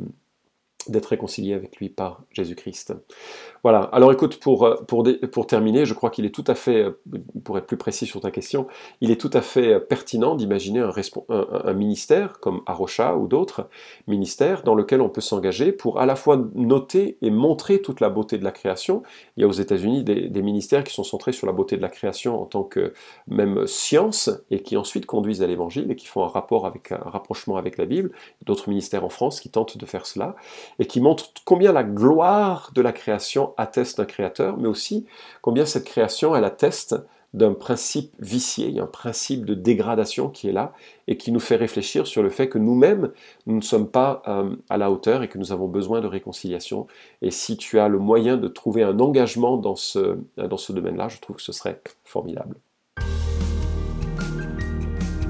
d'être 0.88 1.06
réconcilié 1.06 1.54
avec 1.54 1.76
lui 1.76 1.88
par 1.88 2.22
Jésus-Christ. 2.30 2.94
Voilà, 3.64 3.84
alors 3.92 4.12
écoute, 4.12 4.38
pour, 4.40 4.66
euh, 4.66 4.76
pour, 4.84 5.46
terminer, 5.46 5.86
je 5.86 5.94
crois 5.94 6.10
qu'il 6.10 6.26
est 6.26 6.34
tout 6.34 6.44
à 6.46 6.54
fait, 6.54 6.84
euh, 6.84 7.00
pour 7.44 7.56
être 7.56 7.66
plus 7.66 7.78
précis 7.78 8.04
sur 8.04 8.20
ta 8.20 8.30
question, 8.30 8.66
il 9.00 9.10
est 9.10 9.18
tout 9.18 9.30
à 9.32 9.40
fait 9.40 9.74
euh, 9.74 9.80
pertinent 9.80 10.34
d'imaginer 10.34 10.80
un, 10.80 10.92
un, 11.30 11.72
ministère 11.72 12.40
comme 12.40 12.60
Arocha 12.66 13.16
ou 13.16 13.26
d'autres 13.26 13.68
ministères 14.06 14.64
dans 14.64 14.74
lequel 14.74 15.00
on 15.00 15.08
peut 15.08 15.22
s'engager 15.22 15.72
pour 15.72 15.98
à 15.98 16.04
la 16.04 16.14
fois 16.14 16.38
noter 16.54 17.16
et 17.22 17.30
montrer 17.30 17.80
toute 17.80 18.00
la 18.00 18.10
beauté 18.10 18.36
de 18.36 18.44
la 18.44 18.52
création. 18.52 19.02
Il 19.38 19.40
y 19.40 19.44
a 19.44 19.48
aux 19.48 19.52
États-Unis 19.52 20.04
des, 20.04 20.28
des, 20.28 20.42
ministères 20.42 20.84
qui 20.84 20.92
sont 20.92 21.04
centrés 21.04 21.32
sur 21.32 21.46
la 21.46 21.54
beauté 21.54 21.78
de 21.78 21.82
la 21.82 21.88
création 21.88 22.38
en 22.40 22.44
tant 22.44 22.64
que 22.64 22.92
même 23.28 23.66
science 23.66 24.28
et 24.50 24.62
qui 24.62 24.76
ensuite 24.76 25.06
conduisent 25.06 25.42
à 25.42 25.46
l'évangile 25.46 25.90
et 25.90 25.96
qui 25.96 26.06
font 26.06 26.22
un 26.22 26.28
rapport 26.28 26.66
avec 26.66 26.92
un 26.92 26.98
rapprochement 26.98 27.56
avec 27.56 27.78
la 27.78 27.86
Bible. 27.86 28.12
D'autres 28.44 28.68
ministères 28.68 29.06
en 29.06 29.08
France 29.08 29.40
qui 29.40 29.48
tentent 29.48 29.78
de 29.78 29.86
faire 29.86 30.04
cela 30.04 30.36
et 30.78 30.86
qui 30.86 31.00
montrent 31.00 31.32
combien 31.44 31.72
la 31.72 31.84
gloire 31.84 32.70
de 32.74 32.82
la 32.82 32.92
création 32.92 33.54
atteste 33.56 33.98
d'un 33.98 34.04
créateur, 34.04 34.56
mais 34.56 34.68
aussi 34.68 35.06
combien 35.42 35.66
cette 35.66 35.84
création, 35.84 36.34
elle 36.34 36.44
atteste 36.44 36.96
d'un 37.34 37.52
principe 37.52 38.14
vicié, 38.20 38.68
il 38.68 38.76
y 38.76 38.80
a 38.80 38.84
un 38.84 38.86
principe 38.86 39.44
de 39.44 39.54
dégradation 39.54 40.28
qui 40.28 40.48
est 40.48 40.52
là 40.52 40.72
et 41.08 41.16
qui 41.16 41.32
nous 41.32 41.40
fait 41.40 41.56
réfléchir 41.56 42.06
sur 42.06 42.22
le 42.22 42.30
fait 42.30 42.48
que 42.48 42.58
nous-mêmes, 42.58 43.10
nous 43.46 43.56
ne 43.56 43.60
sommes 43.60 43.88
pas 43.88 44.22
euh, 44.28 44.54
à 44.70 44.78
la 44.78 44.90
hauteur 44.90 45.24
et 45.24 45.28
que 45.28 45.36
nous 45.36 45.50
avons 45.50 45.66
besoin 45.66 46.00
de 46.00 46.06
réconciliation. 46.06 46.86
Et 47.22 47.32
si 47.32 47.56
tu 47.56 47.80
as 47.80 47.88
le 47.88 47.98
moyen 47.98 48.36
de 48.36 48.46
trouver 48.46 48.84
un 48.84 49.00
engagement 49.00 49.56
dans 49.56 49.74
ce, 49.74 50.16
dans 50.36 50.56
ce 50.56 50.72
domaine-là, 50.72 51.08
je 51.08 51.18
trouve 51.18 51.36
que 51.36 51.42
ce 51.42 51.52
serait 51.52 51.80
formidable. 52.04 52.56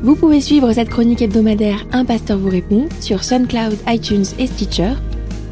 Vous 0.03 0.17
pouvez 0.17 0.43
suivre 0.43 0.71
cette 0.75 0.91
chronique 0.91 1.23
hebdomadaire 1.23 1.87
Un 1.91 2.05
pasteur 2.05 2.37
vous 2.37 2.51
répond 2.51 2.87
sur 3.01 3.25
SoundCloud, 3.25 3.79
iTunes 3.89 4.27
et 4.39 4.47
Stitcher 4.47 4.93